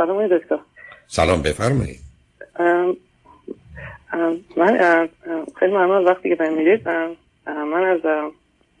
سلام 0.00 0.26
دکتر. 0.26 0.58
سلام 1.06 1.42
بفرمایید. 1.42 1.98
من 4.56 5.08
خیلی 5.58 5.72
ممنون 5.72 6.04
وقتی 6.04 6.28
که 6.28 6.34
بهم 6.34 6.54
می‌دید 6.54 6.88
من 7.46 7.84
از 7.84 8.00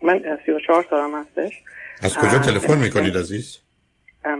من 0.02 0.38
34 0.46 0.86
سالم 0.90 1.14
هستش. 1.14 1.52
از 2.02 2.18
کجا 2.18 2.38
تلفن 2.38 2.78
می‌کنید 2.78 3.16
عزیز؟ 3.16 3.58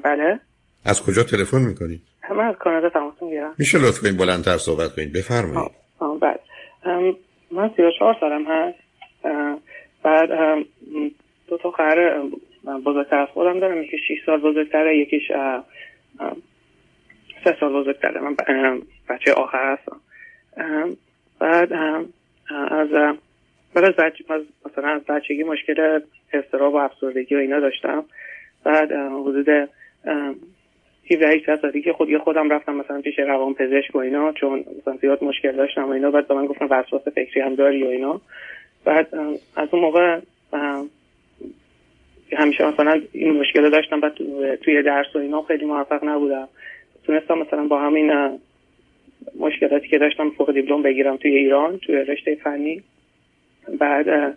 بله. 0.05 0.41
از 0.85 1.03
کجا 1.03 1.23
تلفن 1.23 1.61
می‌کنید؟ 1.61 2.01
من 2.31 2.45
از 2.45 2.55
کانادا 2.57 2.89
تماس 2.89 3.15
می‌گیرم 3.23 3.55
میشه 3.59 3.79
لطفا 3.79 4.07
این 4.07 4.17
بلندتر 4.17 4.59
صحبت 4.59 4.95
کنید. 4.97 5.13
بفرمایید. 5.13 5.71
بله. 6.21 6.41
من 7.51 7.71
34 7.77 8.17
سالم 8.21 8.45
هست. 8.49 8.79
بعد 10.03 10.29
دو 11.49 11.59
تا 11.59 11.71
خواهر 11.71 12.23
بزرگتر 12.87 13.19
از 13.19 13.29
خودم 13.35 13.61
دارم. 13.61 13.83
یکی 13.83 13.99
6 13.99 14.15
سال 14.27 14.41
بزرگتره 14.41 14.99
یکیش 14.99 15.23
سه 17.45 17.57
سال 17.61 17.73
بزرگتره 17.73 18.21
من 18.21 18.37
بچه 19.09 19.33
آخر 19.33 19.73
هستم. 19.73 20.01
بعد 21.41 21.73
از 22.71 22.89
بعد 23.75 23.85
از, 23.85 23.97
بچ... 23.97 24.23
مثلا 24.67 24.89
از 24.89 25.03
بچگی 25.05 25.43
مشکل 25.43 26.01
استراب 26.33 26.75
و 26.75 26.77
افسردگی 26.77 27.35
و 27.35 27.39
اینا 27.39 27.61
داشتم. 27.61 28.05
بعد 28.65 28.93
حدود 28.93 29.69
17 31.11 31.57
سالی 31.57 31.83
که 31.83 31.93
خود 31.93 32.09
یه 32.09 32.19
خودم 32.19 32.51
رفتم 32.51 32.75
مثلا 32.75 33.01
پیش 33.01 33.19
روان 33.19 33.55
پزشک 33.55 33.95
و 33.95 33.99
اینا 33.99 34.33
چون 34.33 34.65
مثلا 34.81 34.97
زیاد 34.97 35.25
مشکل 35.25 35.53
داشتم 35.53 35.85
و 35.85 35.91
اینا. 35.91 36.11
بعد 36.11 36.29
به 36.29 36.35
من 36.35 36.47
گفتن 36.47 36.67
وسواس 36.71 37.09
فکری 37.09 37.41
هم 37.41 37.55
داری 37.55 37.85
و 37.85 37.87
اینا. 37.87 38.21
بعد 38.85 39.15
از 39.57 39.69
اون 39.71 39.83
موقع 39.83 40.21
همیشه 42.33 42.67
مثلا 42.67 43.01
این 43.13 43.41
مشکل 43.41 43.71
داشتم. 43.71 44.01
بعد 44.01 44.15
توی 44.57 44.83
درس 44.83 45.17
و 45.17 45.19
اینا 45.19 45.43
خیلی 45.43 45.65
موفق 45.65 46.05
نبودم. 46.05 46.49
تونستم 47.11 47.39
مثلا 47.39 47.67
با 47.67 47.81
همین 47.81 48.39
مشکلاتی 49.39 49.89
که 49.89 49.99
داشتم 49.99 50.31
فوق 50.31 50.53
دیپلم 50.53 50.83
بگیرم 50.83 51.17
توی 51.17 51.37
ایران 51.37 51.79
توی 51.79 51.97
رشته 51.97 52.35
فنی. 52.35 52.83
بعد 53.79 54.37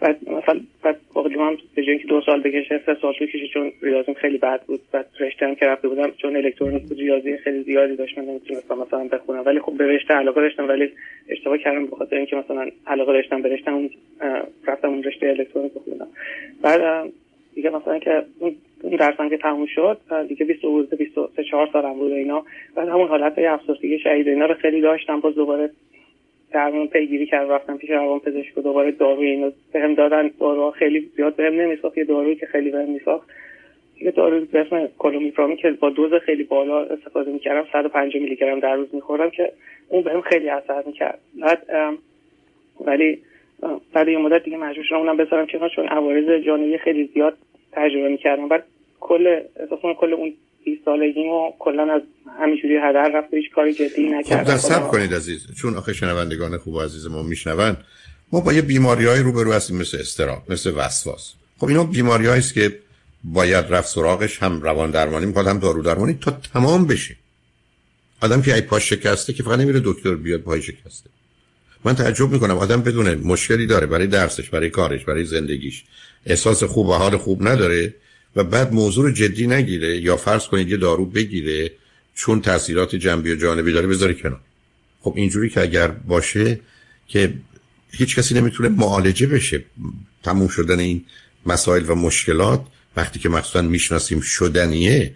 بعد 0.00 0.28
مثلا 0.28 0.60
بعد 0.82 0.96
هم 1.16 1.56
به 1.74 1.84
جای 1.84 1.98
دو 1.98 2.20
سال 2.26 2.42
بکشه 2.42 2.80
سه 2.86 2.96
سال 3.02 3.14
بکشه 3.20 3.48
چون 3.48 3.72
ریاضیم 3.82 4.14
خیلی 4.14 4.38
بد 4.38 4.62
بود. 4.66 4.80
بعد 4.92 5.06
رشته 5.20 5.54
که 5.54 5.66
رفته 5.66 5.88
بودم 5.88 6.10
چون 6.10 6.36
الکترونیک 6.36 6.82
بود 6.82 6.98
ریاضی 6.98 7.36
خیلی 7.36 7.62
زیادی 7.62 7.96
داشت 7.96 8.18
من 8.18 8.24
نمی‌تونستم 8.24 8.78
مثلا 8.78 9.04
بخونم. 9.04 9.42
ولی 9.46 9.60
خب 9.60 9.72
به 9.72 9.86
رشته 9.86 10.14
علاقه 10.14 10.40
داشتم 10.40 10.68
ولی 10.68 10.92
اشتباه 11.28 11.58
کردم 11.58 11.86
به 12.10 12.16
اینکه 12.16 12.36
مثلا 12.36 12.70
علاقه 12.86 13.12
داشتم 13.12 13.42
به 13.42 13.48
رشته 13.48 13.72
اون 13.72 13.90
رفتم 14.66 14.88
اون 14.88 15.02
رشته 15.02 15.26
الکترونیک 15.26 15.72
بخونم 15.72 16.08
بعد 16.62 17.12
دیگه 17.54 17.70
مثلا 17.70 17.98
که 17.98 18.22
درسم 18.90 19.28
که 19.28 19.36
تموم 19.36 19.66
شد 19.66 19.98
دیگه 20.28 20.44
20 20.44 20.58
حدود 20.58 20.94
23 20.98 21.44
4 21.44 21.68
سالم 21.72 21.94
بود 21.94 22.12
اینا. 22.12 22.44
بعد 22.74 22.88
همون 22.88 23.08
حالت 23.08 23.38
افسردگی 23.38 23.98
شهید 23.98 24.28
اینا 24.28 24.46
رو 24.46 24.54
خیلی 24.54 24.80
داشتم. 24.80 25.20
باز 25.20 25.34
دوباره 25.34 25.70
درمون 26.52 26.86
پیگیری 26.86 27.26
کرد 27.26 27.50
رفتم 27.50 27.76
پیش 27.76 27.90
روان 27.90 28.18
پزشک 28.18 28.58
و 28.58 28.60
دوباره 28.60 28.90
داروی 28.90 29.26
اینو 29.26 29.50
بهم 29.72 29.94
دادن. 29.94 30.30
دارو 30.40 30.70
خیلی 30.70 31.10
زیاد 31.16 31.36
بهم 31.36 31.60
نمیساخت. 31.60 31.98
یه 31.98 32.04
دارویی 32.04 32.36
که 32.36 32.46
خیلی 32.46 32.70
بهم 32.70 32.90
میساخت. 32.90 33.30
یه 34.00 34.10
دارو 34.10 34.44
به 34.44 34.60
اسم 34.60 34.88
کلومیپرامی 34.98 35.56
که 35.56 35.70
با 35.70 35.90
دوز 35.90 36.14
خیلی 36.14 36.44
بالا 36.44 36.84
استفاده 36.84 37.32
می‌کردم. 37.32 37.68
105 37.72 38.14
میلی 38.14 38.36
گرم 38.36 38.60
در 38.60 38.74
روز 38.74 38.94
میخوردم 38.94 39.30
که 39.30 39.52
اون 39.88 40.02
بهم 40.02 40.20
خیلی 40.20 40.48
اثر 40.48 40.82
می‌کرد. 40.86 41.18
بعد 41.40 41.62
ولی 42.80 43.18
بعد 43.92 44.08
یه 44.08 44.18
مدت 44.18 44.44
دیگه 44.44 44.56
مجبور 44.56 44.84
شدم 44.84 44.98
اونم 44.98 45.16
بذارم 45.16 45.46
چون 45.46 45.88
عوارض 45.88 46.44
جانبی 46.44 46.78
خیلی 46.78 47.10
زیاد 47.14 47.36
تجربه 47.72 48.08
می‌کردم. 48.08 48.48
بعد 48.48 48.64
کل 49.00 49.40
اساسا 49.56 49.94
کل 50.00 50.12
اون 50.12 50.32
20 50.64 50.84
سالگی 50.84 51.20
و 51.20 51.52
کلا 51.58 51.94
از 51.94 52.02
همینجوری 52.40 52.76
هدر 52.76 53.10
رفت 53.14 53.34
هیچ 53.34 53.50
کاری 53.54 53.72
جدی 53.74 54.08
نکردم 54.08 54.44
خب 54.44 54.48
در 54.48 54.56
سب 54.56 54.88
کنید 54.88 55.14
عزیز. 55.14 55.46
چون 55.58 55.76
آخه 55.76 55.92
شنوندگان 55.92 56.58
خوب 56.58 56.74
و 56.74 56.80
عزیز 56.80 57.06
ما 57.06 57.22
میشنون 57.22 57.76
ما 58.32 58.40
با 58.40 58.52
یه 58.52 58.62
بیماری 58.62 59.04
های 59.04 59.20
روبرو 59.20 59.52
هستیم 59.52 59.76
مثل 59.76 59.98
استراب 60.00 60.42
مثل 60.48 60.72
وسواس. 60.76 61.34
خب 61.58 61.66
اینا 61.66 61.84
بیماری 61.84 62.28
است 62.28 62.54
که 62.54 62.78
باید 63.24 63.64
رفت 63.68 63.88
سراغش 63.88 64.42
هم 64.42 64.60
روان 64.60 64.90
درمانی 64.90 65.26
می‌خواد 65.26 65.46
هم 65.46 65.58
دارو 65.58 65.82
درمانی 65.82 66.18
تا 66.20 66.30
تمام 66.52 66.86
بشه. 66.86 67.16
آدم 68.22 68.42
که 68.42 68.54
ای 68.54 68.60
پاش 68.60 68.88
شکسته 68.88 69.32
که 69.32 69.42
فقط 69.42 69.58
نمیره 69.58 69.80
دکتر 69.84 70.14
بیاد 70.14 70.40
پای 70.40 70.62
شکسته. 70.62 71.10
من 71.84 71.94
تعجب 71.94 72.30
می‌کنم 72.30 72.58
آدم 72.58 72.82
بدون 72.82 73.14
مشکلی 73.14 73.66
داره 73.66 73.86
برای 73.86 74.06
درسش 74.06 74.48
برای 74.48 74.70
کارش 74.70 75.04
برای 75.04 75.24
زندگیش. 75.24 75.84
احساس 76.26 76.64
خوب 76.64 76.88
و 76.88 76.92
حال 76.92 77.16
خوب 77.16 77.48
نداره 77.48 77.94
و 78.36 78.44
بعد 78.44 78.72
موضوع 78.72 79.04
رو 79.04 79.10
جدی 79.10 79.46
نگیره 79.46 79.96
یا 79.96 80.16
فرض 80.16 80.46
کنید 80.46 80.68
یه 80.68 80.76
دارو 80.76 81.06
بگیره 81.06 81.70
چون 82.14 82.40
تاثیرات 82.40 82.96
جنبی 82.96 83.32
و 83.32 83.36
جانبی 83.36 83.72
داره 83.72 83.86
بذاره 83.86 84.14
کنار. 84.14 84.40
خب 85.00 85.14
اینجوری 85.16 85.50
که 85.50 85.60
اگر 85.60 85.88
باشه 85.88 86.60
که 87.08 87.34
هیچ 87.92 88.16
کسی 88.16 88.34
نمی‌تونه 88.34 88.68
معالجه 88.68 89.26
بشه 89.26 89.64
تموم 90.22 90.48
شدن 90.48 90.78
این 90.78 91.04
مسائل 91.46 91.90
و 91.90 91.94
مشکلات 91.94 92.60
وقتی 92.96 93.18
که 93.18 93.28
مخصوصا 93.28 93.62
می‌شناسیم 93.62 94.20
شدنیه 94.20 95.14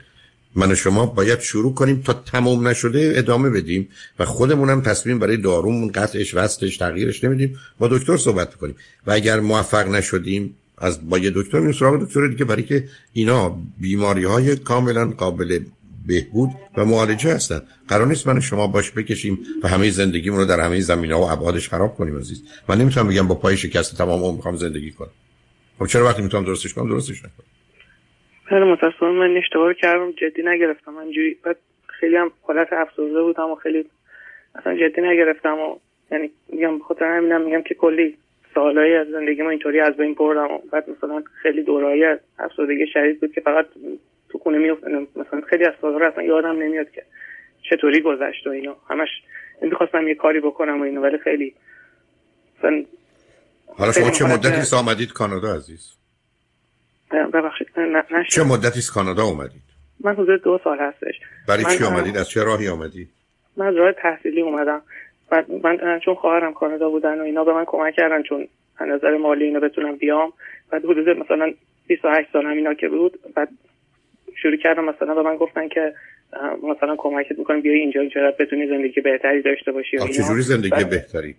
من 0.55 0.73
و 0.73 0.75
شما 0.75 1.07
باید 1.07 1.41
شروع 1.41 1.75
کنیم 1.75 2.03
تا 2.03 2.13
تمام 2.13 2.69
نشده 2.69 3.13
ادامه 3.17 3.51
بدیم 3.51 3.89
و 4.19 4.25
خودمونم 4.25 4.81
تصمیم 4.81 5.19
برای 5.19 5.37
دارومون 5.37 5.93
قطعش 5.93 6.35
وصلش 6.35 6.77
تغییرش 6.77 7.25
نمیدیم 7.25 7.59
با 7.79 7.89
دکتر 7.89 8.17
صحبت 8.17 8.55
کنیم. 8.55 8.77
و 9.07 9.13
اگر 9.13 9.41
موفق 9.41 9.89
نشدیم 9.89 10.57
از 10.79 11.11
با 11.11 11.19
یه 11.19 11.33
دکتر 11.35 11.59
میریم 11.59 11.73
سراغ 11.73 12.05
دکتر 12.05 12.27
دیگه 12.27 12.45
برای 12.45 12.63
که 12.63 12.85
اینا 13.13 13.57
بیماری 13.81 14.25
های 14.25 14.57
کاملا 14.57 15.05
قابل 15.19 15.59
بهبود 16.07 16.51
و 16.77 16.85
معالجه 16.85 17.35
هستن. 17.35 17.63
قرار 17.89 18.07
نیست 18.07 18.27
من 18.27 18.41
شما 18.41 18.67
باش 18.67 18.91
بکشیم 18.91 19.39
و 19.63 19.69
همه 19.69 19.91
زندگیمون 19.91 20.39
رو 20.39 20.45
در 20.47 20.61
همه 20.61 20.81
زمینه 20.81 21.15
و 21.15 21.21
ابعادش 21.21 21.69
خراب 21.69 21.95
کنیم 21.95 22.19
عزیز. 22.19 22.43
من 22.69 22.79
نمی‌تونم 22.79 23.09
بگم 23.09 23.29
با 23.29 23.35
پای 23.35 23.57
شکسته 23.57 23.97
تمام 23.97 24.25
عمر 24.25 24.37
می‌خوام 24.37 24.57
زندگی 24.57 24.91
کنم. 24.91 25.11
خب 25.79 25.87
چرا 25.87 26.05
وقتی 26.05 26.23
می‌تونم 26.23 26.45
درستش 26.45 26.75
کنم 26.75 26.89
درستش 26.89 27.19
نکنم؟ 27.19 27.47
خیلی 28.49 28.65
متاسفم 28.65 29.07
من 29.07 29.37
اشتباه 29.37 29.75
کردم 29.75 30.13
جدی 30.13 30.43
نگرفتم. 30.45 30.93
من 30.93 31.11
جوری 31.11 31.37
بعد 31.45 31.57
خیلی 32.01 32.17
هم 32.17 32.31
حالت 32.43 32.69
افسرده 32.73 33.23
بودم 33.23 33.51
و 33.51 33.55
خیلی 33.55 33.85
اصلا 34.55 34.75
جدی 34.75 35.03
نگرفتم 35.03 35.59
و 35.59 35.79
یعنی 36.13 36.31
میگم 36.53 36.79
بخاطر 36.79 37.05
همینم 37.05 37.45
میگم 37.45 37.63
که 37.63 37.75
کلی 37.75 38.17
سالهای 38.57 38.97
از 38.97 39.07
زندگی 39.07 39.43
ما 39.43 39.51
اینطوری 39.51 39.81
از 39.81 39.97
بین 39.97 40.15
بردم 40.15 40.49
بعد 40.73 40.85
مثلا 40.91 41.23
خیلی 41.43 41.63
دورایی 41.63 42.05
افسردگی 42.39 42.87
شدید 42.93 43.21
بود 43.21 43.33
که 43.33 43.41
فقط 43.41 43.67
تو 44.29 44.39
خونه 44.39 44.59
میافتادم. 44.59 45.07
مثلا 45.17 45.41
خیلی 45.51 45.65
از 45.65 45.75
سالها 45.81 45.99
رو 45.99 46.09
اصلا 46.09 46.23
یادم 46.23 46.63
نمیاد 46.63 46.91
که 46.91 47.03
چطوری 47.71 48.01
گذشت 48.01 48.47
و 48.47 48.51
اینا. 48.51 48.77
همش 48.91 49.09
می‌خواستم 49.63 50.09
یه 50.09 50.15
کاری 50.15 50.41
بکنم 50.41 50.81
و 50.81 50.85
اینو 50.85 51.01
ولی 51.03 51.19
خیلی 51.19 51.55
مثلا 52.59 52.85
حالا 53.67 53.93
شما 53.93 54.11
چه 54.11 54.25
مدتی 54.25 54.77
آمدید 54.77 55.13
کانادا 55.13 55.55
عزیز؟ 55.55 55.93
ببخشید 57.35 57.69
چه 58.29 58.45
مدتی 58.45 58.81
کانادا 58.95 59.23
اومدید؟ 59.23 59.63
من 60.01 60.13
حدود 60.15 60.43
دو 60.43 60.61
سال 60.65 60.79
هستش. 60.79 61.15
برای 61.49 61.65
چی 61.65 61.85
آمدید؟ 61.85 62.17
از 62.17 62.29
چه 62.29 62.45
راهی 62.45 62.69
آمدید؟ 62.69 63.09
من 63.57 63.67
از 63.67 63.77
راه 63.77 63.93
تحصیلی 63.93 64.41
اومدم. 64.41 64.83
من 65.65 66.01
چون 66.05 66.15
خواهرم 66.15 66.55
کانادا 66.55 66.91
بودن 66.91 67.21
و 67.21 67.23
اینا 67.23 67.45
به 67.45 67.53
من 67.53 67.65
کمک 67.67 67.95
کردن 67.95 68.23
چون 68.23 68.49
از 68.79 68.89
نظر 68.89 69.17
مالی 69.17 69.45
اینا 69.45 69.61
بتونم 69.61 69.97
بیام. 69.97 70.33
بعد 70.71 70.85
حدود 70.85 71.09
مثلا 71.09 71.53
28 71.87 72.29
سالم 72.33 72.57
اینا 72.57 72.75
که 72.75 72.89
بود 72.89 73.21
بعد 73.35 73.49
شروع 74.43 74.57
کردم 74.57 74.85
مثلا 74.85 75.15
به 75.15 75.23
من 75.23 75.37
گفتن 75.37 75.69
که 75.69 75.95
مثلا 76.63 76.97
کمکت 76.99 77.39
می‌کنم 77.39 77.61
بیای 77.61 77.79
اینجا 77.79 78.01
اینجا 78.01 78.21
بتونی 78.41 78.67
زندگی 78.69 79.01
بهتری 79.01 79.43
داشته 79.43 79.73
باشی 79.73 79.99
چه 79.99 80.23
جوری 80.23 80.43
زندگی 80.43 80.71
بعد... 80.71 80.91
بهتری؟ 80.91 81.35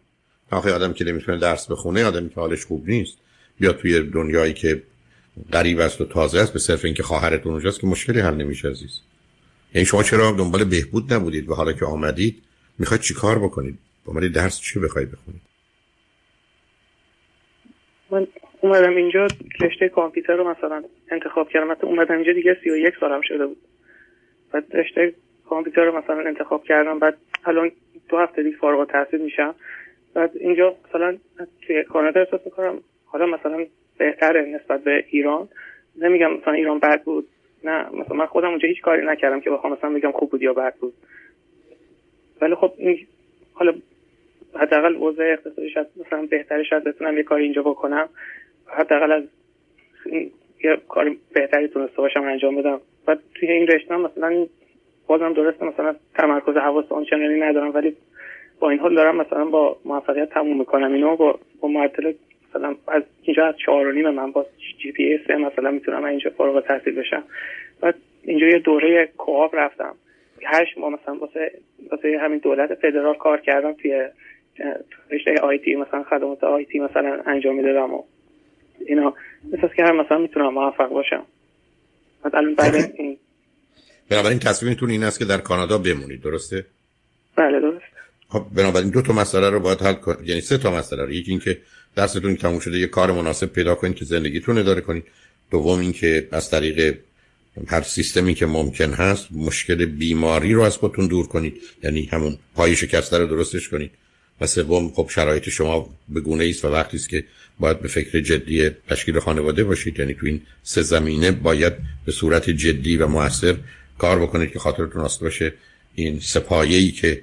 آخه 0.52 0.74
آدم 0.74 0.94
که 0.94 1.06
نمی‌تونه 1.06 1.40
درس 1.40 1.72
بخونه 1.72 2.06
آدمی 2.06 2.30
که 2.30 2.36
حالش 2.36 2.66
خوب 2.66 2.90
نیست. 2.90 3.18
بیا 3.60 3.74
توی 3.74 4.04
دنیایی 4.10 4.54
که 4.54 4.82
غریب 5.54 5.80
است 5.80 6.02
و 6.02 6.06
تازه 6.06 6.40
است 6.40 6.54
به 6.54 6.60
صرف 6.60 6.86
اینکه 6.86 7.04
خواهرتون 7.04 7.52
اونجاست 7.52 7.82
که 7.82 7.88
مشکلی 7.88 8.20
حل 8.20 8.36
نمیشه 8.36 8.70
عزیز. 8.70 9.02
یعنی 9.74 9.86
شما 9.86 10.04
چرا 10.04 10.32
دنبال 10.32 10.64
بهبود 10.64 11.14
نبودید 11.14 11.50
و 11.50 11.54
حالا 11.54 11.74
که 11.74 11.86
آمدید 11.86 12.44
می‌خواید 12.80 13.02
چیکار 13.02 13.40
بکنید؟ 13.40 13.78
با 14.06 14.14
درس 14.36 14.62
چی 14.62 14.80
بخواید 14.80 15.12
بخونید؟ 15.12 15.42
من 18.12 18.28
اومدم 18.62 18.96
اینجا 18.96 19.28
رشته 19.62 19.90
کامپیوتر 19.90 20.36
رو 20.36 20.50
مثلا 20.50 20.84
انتخاب 21.12 21.50
کردم. 21.50 21.68
مثلا 21.68 21.90
اومدم 21.90 22.16
اینجا 22.16 22.34
دیگه 22.34 22.58
سی 22.64 22.70
و 22.70 22.78
یک 22.78 22.94
سالم 23.00 23.22
شده 23.24 23.46
بود. 23.46 23.58
بعد 24.52 24.64
رشته 24.74 25.14
کامپیوتر 25.50 25.86
رو 25.86 25.98
مثلا 25.98 26.20
انتخاب 26.28 26.64
کردم. 26.64 27.00
بعد 27.00 27.18
الان 27.46 27.72
دو 28.10 28.18
هفته 28.18 28.44
دیگه 28.44 28.58
فارغ 28.58 28.80
التحصیل 28.80 29.22
میشم. 29.22 29.56
بعد 30.14 30.32
اینجا 30.40 30.76
مثلا 30.90 31.18
توی 31.62 31.84
کانادا 31.84 32.20
احساس 32.20 32.42
می‌کنم 32.46 32.80
حالا 33.06 33.26
مثلا 33.26 33.66
بهتره 33.98 34.42
نسبت 34.42 34.84
به 34.84 35.06
ایران. 35.10 35.50
نمیگم 36.02 36.34
مثلا 36.34 36.54
ایران 36.54 36.80
بد 36.80 37.04
بود. 37.04 37.28
نه 37.64 37.86
مثلا 37.90 38.18
من 38.18 38.26
خودم 38.26 38.50
اونجا 38.50 38.68
هیچ 38.68 38.82
کاری 38.82 39.06
نکردم 39.06 39.40
که 39.40 39.50
بخوام 39.50 39.74
مثلا 39.74 39.90
بگم 39.90 40.12
خوب 40.12 40.32
بود 40.32 40.42
یا 40.42 40.54
بد 40.54 40.76
بود. 40.76 40.94
ولی 42.42 42.56
خب 42.56 42.74
این 42.78 43.08
حالا 43.54 43.74
حداقل 44.56 44.96
اوضاع 44.96 45.32
اقتصادی 45.32 45.70
شاید 45.70 45.88
مثلا 46.06 46.26
بهتری 46.26 46.66
شاید 46.66 46.84
بتونم 46.84 47.18
یه 47.18 47.24
کاری 47.24 47.44
اینجا 47.44 47.62
بکنم. 47.62 48.10
حداقل 48.68 49.12
از 49.12 49.24
یه 50.64 50.78
کاری 50.88 51.20
بهتری 51.34 51.68
تونسته 51.68 51.98
باشم 51.98 52.22
انجام 52.22 52.56
بدم. 52.56 52.80
و 53.08 53.18
توی 53.36 53.52
این 53.52 53.68
رشته 53.68 53.98
مثلا 53.98 54.46
بازم 55.08 55.34
درسته 55.34 55.66
مثلا 55.66 55.96
تمرکز 56.16 56.56
حواس 56.58 56.92
آنچنانی 56.92 57.40
ندارم 57.40 57.74
ولی 57.74 57.96
با 58.60 58.70
این 58.70 58.80
حال 58.80 58.96
دارم 58.96 59.16
مثلا 59.16 59.46
با 59.46 59.78
موفقیت 59.86 60.30
تموم 60.30 60.60
می‌کنم. 60.60 60.94
اینو 60.94 61.16
با 61.16 61.40
با 61.62 61.68
معدل 61.68 62.14
مثلا 62.50 62.76
از 62.88 63.04
اینجا 63.24 63.46
از 63.46 63.56
چهار 63.58 63.88
و 63.88 63.92
نیم 63.92 64.10
من 64.10 64.32
با 64.32 64.46
GPA 64.82 65.30
مثلا 65.30 65.72
می‌تونم 65.72 66.04
اینجا 66.04 66.30
فارغ 66.30 66.66
تحصیل 66.66 66.96
بشم. 66.96 67.24
بعد 67.82 67.96
اینجا 68.24 68.48
یه 68.48 68.60
دوره 68.60 69.10
co-op 69.18 69.56
رفتم. 69.56 69.96
هشت 70.46 70.78
ماه 70.78 70.90
مثلا 70.90 71.16
واسه 71.16 71.52
واسه 71.92 72.18
همین 72.22 72.40
دولت 72.40 72.70
فدرال 72.76 73.16
کار 73.18 73.42
کردم 73.42 73.74
توی 73.74 74.08
رشته 75.12 75.32
IT 75.44 75.76
مثلا 75.76 76.04
خدمات 76.04 76.44
IT 76.44 76.80
مثلا 76.80 77.22
انجام 77.26 77.56
می‌دادم 77.56 77.94
و 77.94 78.04
اینا. 78.88 79.14
احساس 79.54 79.72
کردم 79.78 79.96
مثلا 79.96 80.18
می‌تونم 80.18 80.54
موفق 80.54 80.90
باشم. 80.90 81.24
بعد 82.24 82.36
الان 82.36 82.56
بعد 82.56 82.76
این 82.76 83.18
بنابراین 84.10 84.40
تصمیمتون 84.40 84.90
این 84.90 85.04
است 85.04 85.20
که 85.20 85.26
در 85.26 85.38
کانادا 85.38 85.78
بمونید 85.78 86.22
درسته؟ 86.22 86.66
بله 87.36 87.60
درست. 87.60 87.86
خب 88.30 88.42
بنابراین 88.58 88.90
دو 88.90 89.02
تا 89.02 89.14
مسئله 89.14 89.50
رو 89.50 89.60
باید 89.60 89.82
حل 89.82 89.94
کنید 89.94 90.30
یعنی 90.30 90.42
سه 90.42 90.58
تا 90.58 90.72
مسئله 90.72 91.06
رو. 91.06 91.12
یکی 91.12 91.32
اینکه 91.32 91.58
درستون 91.96 92.36
تموم 92.36 92.60
شده 92.60 92.78
یه 92.78 92.88
کار 92.88 93.12
مناسب 93.12 93.48
پیدا 93.48 93.76
کنید 93.76 93.96
که 93.96 94.06
زندگیتون 94.06 94.58
اداره 94.58 94.82
کنید. 94.82 95.04
دوم 95.52 95.80
اینکه 95.80 96.28
از 96.32 96.52
طریق 96.52 96.98
هر 97.68 97.82
سیستمی 97.82 98.34
که 98.34 98.46
ممکن 98.46 98.94
هست 98.94 99.28
مشکل 99.32 99.86
بیماری 99.86 100.54
رو 100.54 100.62
از 100.62 100.78
خودتون 100.78 101.08
دور 101.08 101.28
کنید. 101.28 101.62
یعنی 101.84 102.10
همون 102.12 102.38
پای 102.56 102.76
شکسته 102.76 103.18
رو 103.18 103.28
درستش 103.28 103.70
کنید. 103.70 103.92
و 104.42 104.48
سوم 104.48 104.90
خب 104.90 105.10
شرایط 105.10 105.50
شما 105.50 105.90
به 106.10 106.20
گونه 106.20 106.46
است 106.50 106.66
و 106.66 106.68
وقتی 106.68 106.98
است 106.98 107.10
که 107.10 107.24
باید 107.60 107.80
به 107.80 107.88
فکر 107.88 108.20
جدی 108.20 108.70
تشکیل 108.70 109.20
خانواده 109.20 109.64
باشید. 109.64 110.00
یعنی 110.00 110.14
تو 110.14 110.26
این 110.26 110.42
سه 110.64 110.82
زمینه 110.82 111.32
باید 111.32 111.74
به 112.06 112.12
صورت 112.12 112.50
جدی 112.50 112.98
و 112.98 113.08
موثر 113.08 113.56
کار 113.98 114.20
بکنید 114.20 114.52
که 114.52 114.60
خاطرتون 114.60 115.02
راست 115.02 115.22
باشه. 115.22 115.54
این 115.96 116.20
سپایه‌ای 116.20 116.92
که 116.92 117.22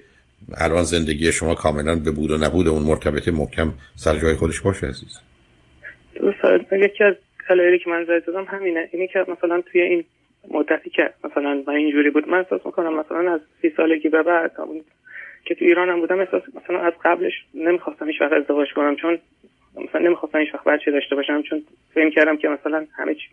الان 0.55 0.83
زندگی 0.83 1.33
شما 1.33 1.55
کاملا 1.55 1.95
به 1.97 2.11
بود 2.11 2.31
و 2.31 2.39
نبود 2.39 2.69
اون 2.69 2.83
مرتبط 2.83 3.29
محکم 3.29 3.73
سر 3.97 4.19
جای 4.19 4.35
خودش 4.35 4.61
باشه 4.61 4.87
عزیز. 4.87 5.19
درست 6.15 6.73
یکی 6.73 7.05
از 7.05 7.15
دلایلی 7.49 7.79
که 7.79 7.91
من 7.91 8.05
دادم 8.27 8.45
همینه. 8.45 8.89
اینی 8.93 9.09
که 9.09 9.19
مثلا 9.29 9.63
توی 9.73 9.81
این 9.81 10.05
مدتی 10.51 10.91
که 10.91 11.11
مثلا 11.25 11.63
من 11.67 11.75
اینجوری 11.75 12.11
بود 12.11 12.29
من 12.29 12.39
احساس 12.39 12.67
می‌کنم 12.67 12.99
مثلا 13.01 13.33
از 13.33 13.41
سی 13.63 13.73
سالگی 13.77 14.09
به 14.09 14.23
بعد 14.23 14.53
که 15.45 15.55
تو 15.55 15.65
ایران 15.65 15.89
هم 15.89 16.01
بودم 16.01 16.21
احساس 16.21 16.43
مثلا 16.55 16.81
از 16.81 16.93
قبلش 17.05 17.33
نمی‌خواستم 17.55 18.07
هیچ 18.07 18.21
وقت 18.21 18.33
ازدواج 18.33 18.69
کنم 18.73 18.97
چون 18.97 19.19
مثلا 19.77 20.01
نمی‌خواستم 20.01 20.39
هیچ 20.39 20.55
وقت 20.55 20.65
بچه 20.65 20.91
داشته 20.91 21.17
باشم 21.17 21.43
چون 21.43 21.63
فکر 21.95 22.11
کردم 22.11 22.37
که 22.37 22.49
مثلا 22.49 22.87
همه 22.93 23.15
چی 23.15 23.29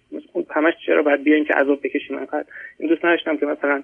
همش 0.50 0.74
چرا 0.86 1.02
باید 1.02 1.24
بیایم 1.24 1.46
که 1.46 1.54
عذاب 1.54 1.80
بکشیم 1.84 2.18
انقدر. 2.18 2.46
این 2.80 2.90
دوست 2.90 3.06
نداشتم 3.06 3.38
که 3.38 3.46
مثلا 3.46 3.84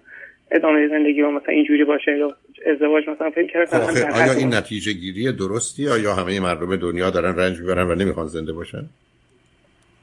ادامه 0.51 0.87
زندگی 0.87 1.21
و 1.21 1.31
مثلا 1.31 1.53
اینجوری 1.53 1.83
باشه 1.83 2.17
یا 2.17 2.35
ازدواج 2.65 3.09
مثلا 3.09 3.29
فکر 3.29 3.47
کردم 3.47 3.79
خب 3.79 4.21
آیا 4.21 4.33
این 4.33 4.53
نتیجه 4.53 4.93
گیری 4.93 5.31
درستی 5.31 5.87
آیا 5.87 6.13
همه 6.13 6.39
مردم 6.39 6.75
دنیا 6.75 7.09
دارن 7.09 7.35
رنج 7.35 7.59
می‌برن 7.59 7.87
و 7.87 7.95
نمی‌خوان 7.95 8.27
زنده 8.27 8.53
باشن؟ 8.53 8.83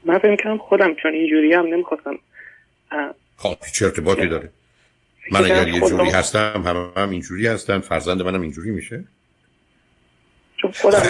من 0.05 0.17
فکر 0.17 0.35
کردم 0.35 0.57
خودم 0.57 0.95
چون 0.95 1.13
اینجوری 1.13 1.53
هم 1.53 1.65
نمی‌خواستم 1.65 2.19
خب 3.37 3.57
چه 3.73 3.85
ارتباطی 3.85 4.27
داره؟ 4.27 4.49
من 5.31 5.45
اگر 5.45 5.67
یه 5.67 5.79
جوری 5.79 6.09
هستم 6.09 6.63
همه 6.65 6.89
هم 6.97 7.09
اینجوری 7.09 7.47
هستن 7.47 7.79
فرزند 7.79 8.21
منم 8.21 8.41
اینجوری 8.41 8.71
میشه. 8.71 9.03
چون 10.61 10.71
خودم 10.71 11.01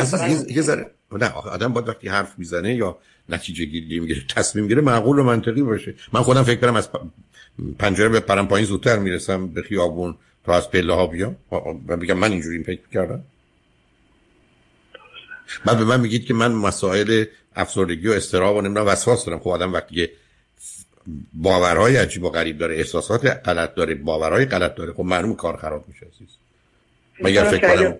یه 0.49 0.61
ذره. 0.61 0.91
نه 1.11 1.31
آدم 1.31 1.73
باید 1.73 1.87
وقتی 1.87 2.07
حرف 2.07 2.33
می‌زنه 2.37 2.75
یا 2.75 2.97
نتیجه 3.29 3.65
گیری 3.65 3.99
می‌گیره 3.99 4.21
تصمیم 4.35 4.67
گیره 4.67 4.81
معقول 4.81 5.19
و 5.19 5.23
منطقی 5.23 5.61
باشه. 5.61 5.95
من 6.13 6.21
خودم 6.21 6.43
فکر 6.43 6.59
کنم 6.61 6.75
از 6.75 6.89
پنجره 7.79 8.09
به 8.09 8.19
پرم 8.19 8.47
پایین 8.47 8.67
زودتر 8.67 8.99
می‌رسم 8.99 9.47
به 9.47 9.61
خیابون 9.61 10.15
تا 10.45 10.53
از 10.53 10.71
پله 10.71 10.93
ها 10.93 11.07
بیام. 11.07 11.35
و 11.87 11.97
بگم 11.97 12.17
من 12.17 12.31
اینجوری 12.31 12.63
فکر 12.63 12.81
کردم. 12.93 13.23
بعد 15.65 15.77
به 15.77 15.83
من 15.83 15.99
میگید 15.99 16.25
که 16.25 16.33
من 16.33 16.51
مسائل 16.51 17.25
افسردگی 17.55 18.07
و 18.07 18.11
استراب 18.11 18.55
و 18.55 18.61
نمی‌دونم 18.61 18.87
وسواس 18.87 19.25
دارم. 19.25 19.39
خب 19.39 19.49
آدم 19.49 19.73
وقتی 19.73 20.09
باورهای 21.33 21.97
عجیب 21.97 22.23
و 22.23 22.29
غریب 22.29 22.57
داره 22.57 22.75
احساسات 22.75 23.25
غلط 23.45 23.75
داره 23.75 23.95
باورهای 23.95 24.45
غلط 24.45 24.75
داره. 24.75 24.93
خب 24.93 25.03
معلوم 25.03 25.35
کار 25.35 25.57
خراب 25.57 25.83
میشه 25.87 26.05
عزیز. 26.05 26.37
مگر 27.23 27.43
فکر 27.43 27.75
کنم 27.75 27.99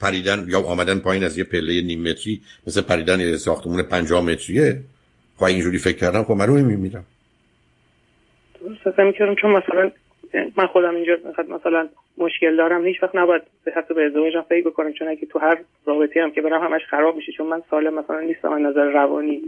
پریدن 0.00 0.44
یا 0.48 0.60
آمدن 0.60 0.98
پایین 0.98 1.24
از 1.24 1.38
یه 1.38 1.44
پله 1.44 1.82
نیم 1.82 2.02
متری 2.02 2.40
مثل 2.66 2.80
پریدن 2.80 3.20
یه 3.20 3.36
ساختمون 3.36 3.82
50 3.82 4.24
متریه؟ 4.24 4.80
خب 5.36 5.44
اینجوری 5.44 5.78
فکر 5.78 5.96
کردم 5.96 6.22
خب 6.22 6.32
معلومه 6.32 6.62
میمیرم. 6.62 7.04
درست 8.60 8.98
می‌کردم 8.98 9.34
چون 9.34 9.50
مثلا 9.50 9.90
من 10.56 10.66
خودم 10.66 10.94
اینجا 10.94 11.12
مثلا 11.54 11.88
مشکل 12.18 12.56
دارم 12.56 12.86
هیچ 12.86 13.02
وقت 13.02 13.16
نباید 13.16 13.42
به 13.64 13.72
حتی 13.76 13.94
به 13.94 14.04
ازدواجم 14.04 14.42
فکر 14.48 14.68
بکنم 14.68 14.92
چون 14.92 15.08
اگه 15.08 15.26
تو 15.26 15.38
هر 15.38 15.58
رابطه 15.86 16.22
هم 16.22 16.30
که 16.30 16.42
برم 16.42 16.62
همش 16.62 16.80
خراب 16.90 17.16
میشه 17.16 17.32
چون 17.32 17.46
من 17.46 17.62
سالم 17.70 17.94
مثلا 17.94 18.20
نیستم 18.20 18.52
از 18.52 18.60
نظر 18.60 18.84
روانی. 18.84 19.42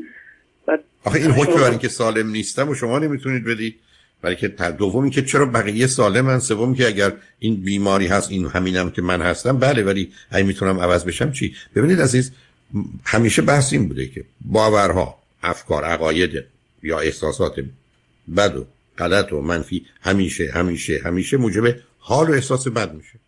آخه 1.05 1.19
این 1.19 1.31
حکم 1.31 1.55
برای 1.55 1.79
که 1.79 1.89
سالم 1.89 2.31
نیستم 2.31 2.69
و 2.69 2.75
شما 2.75 2.99
نمی‌تونید 2.99 3.45
بدید 3.45 3.77
برای 4.23 4.37
که 4.37 4.49
دومی 4.49 5.11
که 5.11 5.23
چرا 5.23 5.47
بقیه 5.47 5.87
سالمن 5.87 6.39
سوم 6.39 6.75
که 6.75 6.87
اگر 6.87 7.13
این 7.39 7.57
بیماری 7.57 8.07
هست 8.07 8.31
این 8.31 8.47
همینم 8.47 8.91
که 8.91 9.03
من 9.03 9.23
هستم 9.23 9.59
بله 9.59 9.83
ولی 9.83 10.13
اگه 10.31 10.47
می‌تونم 10.47 10.81
عوض 10.81 11.05
بشم 11.05 11.33
چی؟ 11.33 11.55
ببینید 11.75 12.01
عزیز 12.01 12.33
همیشه 13.05 13.43
بحث 13.43 13.73
این 13.73 13.89
بوده 13.89 14.07
که 14.07 14.25
باورها 14.41 15.19
افکار 15.43 15.85
عقاید 15.85 16.45
یا 16.83 16.99
احساسات 16.99 17.55
بد 18.37 18.57
و 18.57 18.67
غلط 18.99 19.33
و 19.33 19.41
منفی 19.41 19.87
همیشه 20.01 20.51
همیشه 20.55 21.01
همیشه 21.05 21.37
موجب 21.37 21.77
حال 21.99 22.31
و 22.31 22.33
احساس 22.33 22.69
بد 22.69 22.95
میشه. 22.95 23.19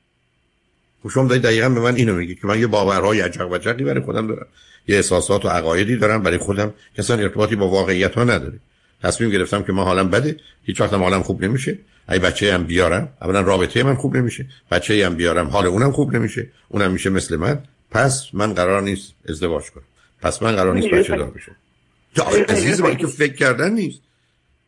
شما 1.09 1.29
دارید 1.29 1.43
دقیقا 1.43 1.69
به 1.69 1.81
من 1.81 1.95
اینو 1.95 2.15
میگید 2.15 2.41
که 2.41 2.47
من 2.47 2.61
یه 2.61 2.67
باورهای 2.67 3.21
عجق 3.21 3.47
و 3.47 3.59
برای 3.59 4.01
خودم 4.01 4.27
دارم. 4.27 4.47
یه 4.89 4.97
احساسات 4.97 5.45
و 5.45 5.49
عقایدی 5.49 5.97
دارم 5.97 6.23
برای 6.23 6.39
خودم. 6.39 6.71
که 6.71 6.99
اصلا 6.99 7.17
ارتباطی 7.17 7.57
با 7.57 7.69
واقعیت 7.69 8.15
ها 8.15 8.25
نداره 8.25 8.59
تصمیم 9.03 9.31
گرفتم 9.31 9.63
که 9.63 9.73
ما 9.73 9.85
حالم 9.85 10.11
بده. 10.11 10.37
هیچ 10.65 10.81
وقت 10.81 10.93
حالم 10.93 11.23
خوب 11.23 11.45
نمیشه. 11.45 11.79
اگه 12.09 12.21
بچه 12.21 12.55
هم 12.55 12.65
بیارم. 12.65 13.09
اولا 13.23 13.41
رابطه 13.41 13.83
من 13.83 13.95
خوب 13.95 14.17
نمیشه. 14.17 14.47
بچه 14.71 15.07
هم 15.07 15.15
بیارم. 15.15 15.47
حال 15.47 15.67
اونم 15.67 15.93
خوب 15.93 16.17
نمیشه. 16.17 16.49
اونم 16.69 16.91
میشه 16.91 17.11
مثل 17.11 17.37
من. 17.37 17.63
پس 17.91 18.29
من 18.33 18.55
قرار 18.55 18.83
نیست 18.83 19.13
ازدواج 19.29 19.71
کنم. 19.71 19.85
پس 20.23 20.43
من 20.43 20.57
قرار 20.57 20.75
نیست 20.75 20.89
بچه 20.89 21.17
دار 21.17 21.31
بشم. 21.31 21.57
عزیز 22.49 22.83
که 22.83 23.07
فکر 23.07 23.35
کردن 23.35 23.73
نیست. 23.73 24.01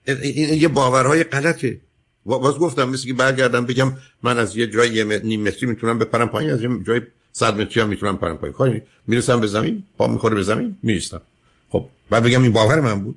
این 0.06 0.54
یه 0.54 0.68
باورهای 0.68 1.24
غلطه. 1.24 1.78
باز 2.24 2.54
گفتم 2.58 2.88
مثل 2.88 3.06
که 3.06 3.14
برگردم 3.14 3.66
بگم 3.66 3.92
من 4.22 4.38
از 4.38 4.56
یه 4.56 4.66
جای 4.66 4.90
یه 4.90 5.04
نیم 5.04 5.42
متری 5.42 5.68
می‌تونم 5.68 5.98
بپرم 5.98 6.28
پایین 6.28 6.50
از 6.50 6.62
یه 6.62 6.68
جای 6.86 7.00
صد 7.32 7.60
متری 7.60 7.82
هم 7.82 7.88
می‌تونم 7.88 8.16
پرم 8.16 8.38
پایین. 8.38 8.56
خواهی 8.56 8.82
می‌رسم 9.06 9.40
به 9.40 9.46
زمین 9.46 9.82
پا 9.98 10.06
می‌خوره 10.06 10.34
به 10.34 10.42
زمین 10.42 10.76
میستم 10.82 11.20
خب 11.70 11.84
بعد 12.10 12.22
بگم 12.22 12.42
این 12.42 12.52
باور 12.52 12.80
من 12.80 13.00
بود. 13.00 13.16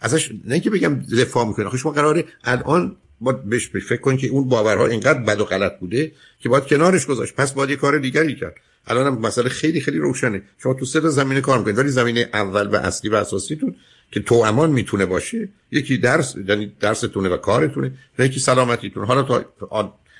ازش 0.00 0.30
نه 0.44 0.60
که 0.60 0.70
بگم 0.70 0.94
دفاع 0.94 1.46
می‌کنه 1.46 1.66
آخه 1.66 1.78
شما 1.78 1.92
قراره 1.92 2.24
الان 2.44 2.96
باید 3.20 3.44
بهش 3.44 3.68
فکر 3.68 4.00
کنید 4.00 4.20
که 4.20 4.26
اون 4.26 4.48
باورها 4.48 4.86
اینقدر 4.86 5.18
بد 5.18 5.40
و 5.40 5.44
غلط 5.44 5.78
بوده 5.78 6.12
که 6.40 6.48
باید 6.48 6.64
کنارش 6.64 7.06
گذاشت. 7.06 7.34
پس 7.34 7.52
باید 7.52 7.70
یه 7.70 7.76
کار 7.76 7.98
دیگری 7.98 8.34
کرد. 8.36 8.54
الان 8.86 9.06
هم 9.06 9.18
مسئله 9.18 9.48
خیلی 9.48 9.80
خیلی 9.80 9.98
روشنه. 9.98 10.42
شما 10.62 10.74
تو 10.74 10.84
سه 10.84 11.00
تا 11.00 11.08
زمینه 11.08 11.40
کار 11.40 11.58
می‌کنید 11.58 11.78
ولی 11.78 11.88
زمینه 11.88 12.28
اول 12.32 12.66
و 12.66 12.76
اصلی 12.76 13.10
و 13.10 13.14
اساسیتون 13.14 13.76
که 14.10 14.20
تو 14.20 14.34
امان 14.34 14.70
می‌تونه 14.70 15.06
باشه 15.06 15.48
یکی 15.70 15.98
درس 15.98 16.36
یعنی 16.48 16.72
درستونه 16.80 17.28
و 17.28 17.36
کارتونه 17.36 17.92
و 18.18 18.24
یکی 18.24 18.40
سلامتیتون 18.40 19.04
حالا 19.04 19.22
تا 19.22 19.44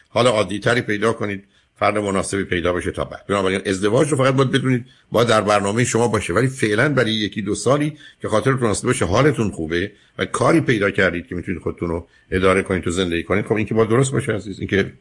حالا 0.08 0.30
عادی 0.30 0.58
تری 0.58 0.80
پیدا 0.80 1.12
کنید 1.12 1.44
فرد 1.78 1.98
مناسبی 1.98 2.44
پیدا 2.44 2.72
بشه 2.72 2.90
تا 2.90 3.04
بعد. 3.04 3.26
بنابراین 3.26 3.60
ازدواج 3.66 4.08
رو 4.08 4.16
فقط 4.16 4.34
باید 4.34 4.50
بدونید 4.50 4.86
با 5.12 5.24
در 5.24 5.40
برنامه 5.40 5.84
شما 5.84 6.08
باشه. 6.08 6.32
ولی 6.32 6.46
فعلا 6.46 6.88
برای 6.88 7.12
یکی 7.12 7.42
دو 7.42 7.54
سالی 7.54 7.96
که 8.22 8.28
خاطرتون 8.28 8.70
اصلا 8.70 8.88
باشه 8.88 9.04
حالتون 9.04 9.50
خوبه 9.50 9.92
و 10.18 10.24
کاری 10.24 10.60
پیدا 10.60 10.90
کردید 10.90 11.26
که 11.26 11.34
می‌تونید 11.34 11.62
خودتون 11.62 11.88
رو 11.88 12.06
اداره 12.30 12.62
کنید 12.62 12.82
تو 12.82 12.90
زندگی 12.90 13.22
کنید. 13.22 13.44
خب 13.44 13.52
این 13.52 13.66
که 13.66 13.74
با 13.74 13.84
درست 13.84 14.12
باشه 14.12 14.32
عزیز 14.32 14.58
این 14.58 14.68
که 14.68 14.92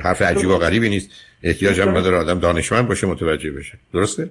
حرف 0.00 0.22
عجیب 0.22 0.48
و 0.48 0.56
غریبی 0.56 0.88
نیست. 0.88 1.10
احتیاج 1.42 1.80
هم 1.80 1.96
نداره 1.96 2.16
آدم 2.16 2.40
دانشمند 2.40 2.88
باشه 2.88 3.06
متوجه 3.06 3.50
بشه. 3.50 3.78
درسته؟ 3.92 4.30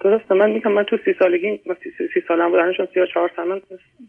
درسته 0.00 0.34
من 0.34 0.50
میگم 0.50 0.72
من 0.72 0.84
تو 0.84 0.96
سی 1.04 1.14
سالگی 1.18 1.60
من 1.66 1.76
سی, 1.82 1.90
سی 2.14 2.20
سالم 2.28 2.50
بودن 2.50 2.72
چون 2.76 2.88
34 2.94 3.30
سالم 3.36 3.60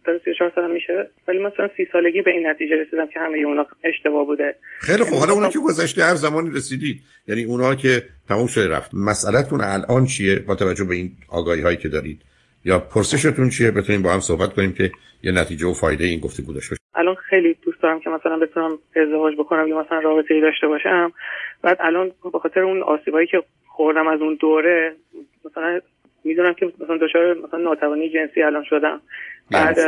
داره 0.06 0.20
34 0.26 0.52
سالم 0.56 0.72
میشه 0.72 1.10
ولی 1.28 1.40
مثلا 1.40 1.70
سی 1.78 1.88
سالگی 1.92 2.22
به 2.22 2.32
این 2.32 2.48
نتیجه 2.48 2.76
رسیدم 2.76 3.08
که 3.08 3.20
همه 3.20 3.38
اونا 3.38 3.66
اشتباه 3.84 4.26
بوده. 4.26 4.56
خیلی 4.80 5.04
خوب. 5.04 5.20
حالا 5.20 5.34
اونا 5.34 5.50
که 5.50 5.60
گذشته 5.60 6.04
هر 6.04 6.16
زمانی 6.16 6.50
رسیدید 6.50 7.02
یعنی 7.28 7.44
اونا 7.44 7.76
که 7.76 8.04
تموم 8.30 8.48
شده 8.48 8.76
رفت 8.76 8.92
مسئلهتون 8.94 9.62
الان 9.62 10.06
چیه 10.06 10.40
با 10.40 10.56
توجه 10.56 10.84
به 10.84 10.96
این 10.96 11.12
آگاهی 11.32 11.62
هایی 11.62 11.78
که 11.78 11.90
دارید؟ 11.90 12.22
یا 12.66 12.80
پرسشتون 12.80 13.50
چیه؟ 13.50 13.72
بتونیم 13.72 14.02
با 14.02 14.14
هم 14.14 14.20
صحبت 14.20 14.54
کنیم 14.54 14.74
که 14.74 14.92
یه 15.24 15.32
نتیجه 15.32 15.68
و 15.68 15.74
فایده 15.74 16.06
این 16.06 16.20
گفتگو 16.20 16.54
داشته 16.54 16.76
الان 16.96 17.16
خیلی 17.16 17.58
دوست 17.62 17.82
دارم 17.82 18.00
که 18.00 18.10
مثلا 18.10 18.38
بتونم 18.38 18.78
ازدواج 18.96 19.36
بکنم 19.36 19.68
یا 19.68 19.80
مثلا 19.82 20.00
رابطه 20.00 20.34
ای 20.34 20.42
داشته 20.42 20.68
باشم. 20.68 21.12
بعد 21.62 21.78
الان 21.80 22.12
به 22.34 22.40
خاطر 22.40 22.60
اون 22.60 22.84
آسیبایی 22.84 23.28
که 23.28 23.44
خوردم 23.68 24.08
از 24.08 24.22
اون 24.22 24.38
دوره 24.40 24.96
مثلا 25.52 25.82
می‌دونم 26.24 26.54
که 26.54 26.66
مثلا 26.80 26.98
دچار 26.98 27.34
مثلا 27.48 27.60
ناتوانی 27.60 28.10
جنسی 28.10 28.42
الان 28.42 28.64
شدم. 28.70 29.02
بعد 29.52 29.80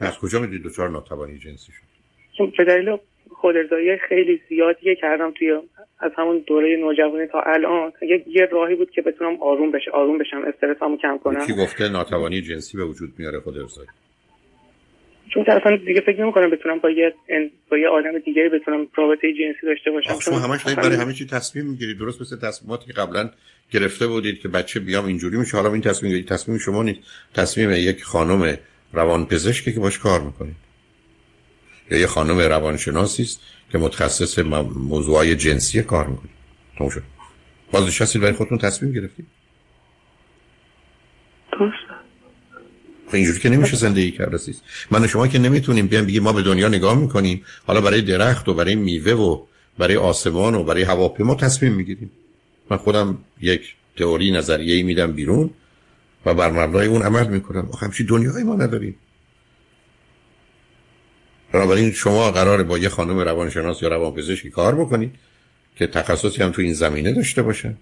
از 0.00 0.18
کجا 0.18 0.40
می‌دونید 0.40 0.62
دچار 0.64 0.88
ناتوانی 0.88 1.38
جنسی 1.38 1.72
شد؟ 1.72 2.52
به 2.58 2.64
دلیل 2.64 2.96
خودرضایی 3.32 3.96
خیلی 4.08 4.40
زیادی 4.48 4.96
کردم 4.96 5.30
توی 5.30 5.60
از 5.98 6.12
همون 6.18 6.44
دوره 6.46 6.76
نوجوانی 6.76 7.26
تا 7.26 7.40
الان. 7.40 7.92
یه, 8.02 8.24
یه 8.26 8.48
راهی 8.52 8.74
بود 8.74 8.90
که 8.90 9.02
بتونم 9.02 9.42
آروم 9.42 9.70
بشه 9.70 9.90
آروم 9.90 10.18
بشم 10.18 10.42
استرسامو 10.44 10.96
کم 10.96 11.18
کنم. 11.18 11.46
کی 11.46 11.52
گفته 11.52 11.88
ناتوانی 11.88 12.40
جنسی 12.40 12.76
به 12.76 12.84
وجود 12.84 13.10
میاره 13.18 13.40
خودرضایی؟ 13.40 13.88
چون 15.28 15.44
طرفا 15.44 15.76
دیگه 15.86 16.00
فکر 16.00 16.22
نمی‌کنم 16.22 16.50
بتونم 16.50 16.78
با 16.78 16.90
یه 16.90 17.14
با 17.70 17.78
یه 17.78 17.88
آدم 17.88 18.18
دیگه 18.18 18.48
بتونم 18.48 18.86
رابطه 18.94 19.32
جنسی 19.32 19.66
داشته 19.66 19.90
باشم. 19.90 20.20
شما 20.20 20.38
همش 20.38 20.62
دارید 20.62 20.80
برای 20.80 20.96
همه 20.96 21.12
چی 21.12 21.26
تصمیم 21.26 21.66
می‌گیرید. 21.66 21.98
درست 21.98 22.20
مثل 22.20 22.36
تصمیماتی 22.36 22.86
که 22.86 22.92
قبلا 22.92 23.30
گرفته 23.70 24.06
بودید 24.06 24.40
که 24.40 24.48
بچه 24.48 24.80
بیام 24.80 25.04
اینجوری 25.04 25.36
میشه. 25.36 25.56
حالا 25.56 25.72
این 25.72 25.82
تصمیم 25.82 26.22
تصمیم 26.22 26.58
شما 26.58 26.82
نیست. 26.82 27.00
تصمیم 27.34 27.70
یک 27.70 28.04
خانم 28.04 28.56
روانپزشکی 28.92 29.72
که 29.72 29.80
باش 29.80 29.98
کار 29.98 30.20
می‌کنید. 30.20 30.56
یا 31.90 31.98
یه 31.98 32.06
خانم 32.06 32.38
روانشناسی 32.38 33.22
است 33.22 33.40
که 33.72 33.78
متخصص 33.78 34.38
موضوعای 34.88 35.36
جنسی 35.36 35.82
کار 35.82 36.06
می‌کنه 36.06 36.30
تموم 36.78 36.90
شد. 36.90 37.02
باز 37.72 37.86
نشستید 37.86 38.22
برای 38.22 38.34
خودتون 38.34 38.58
تصمیم 38.58 38.92
گرفتید. 38.92 39.26
خب 41.50 41.70
اینجوری 43.14 43.38
که 43.38 43.48
نمیشه 43.48 43.76
زندگی 43.76 44.10
کرد 44.10 44.34
رسید 44.34 44.56
من 44.90 45.04
و 45.04 45.08
شما 45.08 45.28
که 45.28 45.38
نمی‌تونیم 45.38 45.86
بیان 45.86 46.06
بگیم 46.06 46.22
ما 46.22 46.32
به 46.32 46.42
دنیا 46.42 46.68
نگاه 46.68 46.98
می‌کنیم. 46.98 47.44
حالا 47.66 47.80
برای 47.80 48.02
درخت 48.02 48.48
و 48.48 48.54
برای 48.54 48.74
میوه 48.74 49.12
و 49.12 49.42
برای 49.78 49.96
آسمان 49.96 50.54
و 50.54 50.64
برای 50.64 50.82
هواپیما 50.82 51.34
تصمیم 51.34 51.72
می‌گیریم. 51.72 52.10
من 52.70 52.76
خودم 52.76 53.18
یک 53.40 53.74
تئوری 53.96 54.30
نظریه‌ای 54.30 54.82
میدم 54.82 55.12
بیرون 55.12 55.50
و 56.26 56.34
بر 56.34 56.50
مبنای 56.50 56.86
اون 56.86 57.02
عمل 57.02 57.26
می‌کنم. 57.26 57.68
آخه 57.72 57.86
همچی 57.86 58.04
دنیای 58.04 58.42
ما 58.42 58.54
نداریم. 58.56 58.96
بنابراین 61.52 61.92
شما 61.92 62.30
قراره 62.30 62.62
با 62.62 62.78
یه 62.78 62.88
خانم 62.88 63.18
روانشناس 63.18 63.82
یا 63.82 63.88
روانپزشکی 63.88 64.50
کار 64.50 64.74
بکنید 64.74 65.14
که 65.76 65.86
تخصصی 65.86 66.42
هم 66.42 66.50
تو 66.50 66.62
این 66.62 66.72
زمینه 66.72 67.12
داشته 67.12 67.42
باشه 67.42 67.74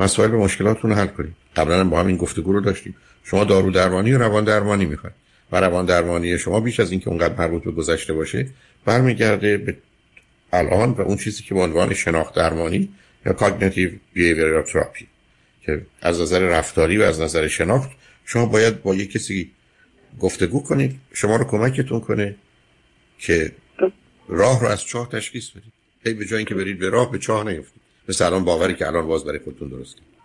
مسائل 0.00 0.34
و 0.34 0.38
مشکلاتتون 0.38 0.90
رو 0.90 0.96
حل 0.96 1.06
کنید 1.06 1.34
قبلا 1.56 1.80
هم 1.80 1.90
با 1.90 2.00
هم 2.00 2.06
این 2.06 2.16
گفتگو 2.16 2.52
رو 2.52 2.60
داشتیم. 2.60 2.94
شما 3.30 3.44
دارو 3.44 3.70
درمانی 3.70 4.12
و 4.12 4.18
روان 4.18 4.44
درمانی 4.44 4.84
می‌خواید. 4.84 5.14
و 5.52 5.60
روان 5.60 5.86
درمانی 5.86 6.38
شما 6.38 6.60
بیش 6.60 6.80
از 6.80 6.90
اینکه 6.90 7.08
اونقدر 7.08 7.34
مربوط 7.38 7.64
به 7.64 7.70
گذشته 7.70 8.12
باشه 8.12 8.46
برمیگرده 8.84 9.56
به 9.56 9.76
الان 10.52 10.90
و 10.90 11.00
اون 11.00 11.16
چیزی 11.16 11.42
که 11.42 11.54
به 11.54 11.60
عنوان 11.60 11.94
شناخت 11.94 12.34
درمانی 12.34 12.88
یا 13.26 13.32
cognitive 13.32 13.90
behavioral 14.12 14.62
therapy 14.62 15.06
که 15.62 15.80
از 16.02 16.20
نظر 16.20 16.40
رفتاری 16.40 16.98
و 16.98 17.02
از 17.02 17.20
نظر 17.20 17.48
شناخت 17.48 17.90
شما 18.24 18.46
باید 18.46 18.82
با 18.82 18.94
یک 18.94 19.12
کسی 19.12 19.50
گفتگو 20.20 20.62
کنید 20.62 21.00
شما 21.12 21.36
رو 21.36 21.44
کمکتون 21.44 22.00
کنه 22.00 22.34
که 23.18 23.52
راه 24.28 24.60
رو 24.60 24.66
از 24.66 24.84
چاه 24.84 25.08
تشخیص 25.08 25.50
بدید. 25.50 25.72
هی 26.04 26.14
به 26.14 26.24
جای 26.24 26.36
اینکه 26.36 26.54
برید 26.54 26.78
به 26.78 26.90
راه 26.90 27.12
به 27.12 27.18
چاه 27.18 27.44
نیفتید. 27.44 27.82
مثل 28.08 28.24
الان 28.24 28.44
باوری 28.44 28.74
که 28.74 28.86
الان 28.86 29.06
باز 29.06 29.24
برای 29.24 29.38
خودتون 29.38 29.68
درست 29.68 29.96
کنید 29.96 30.16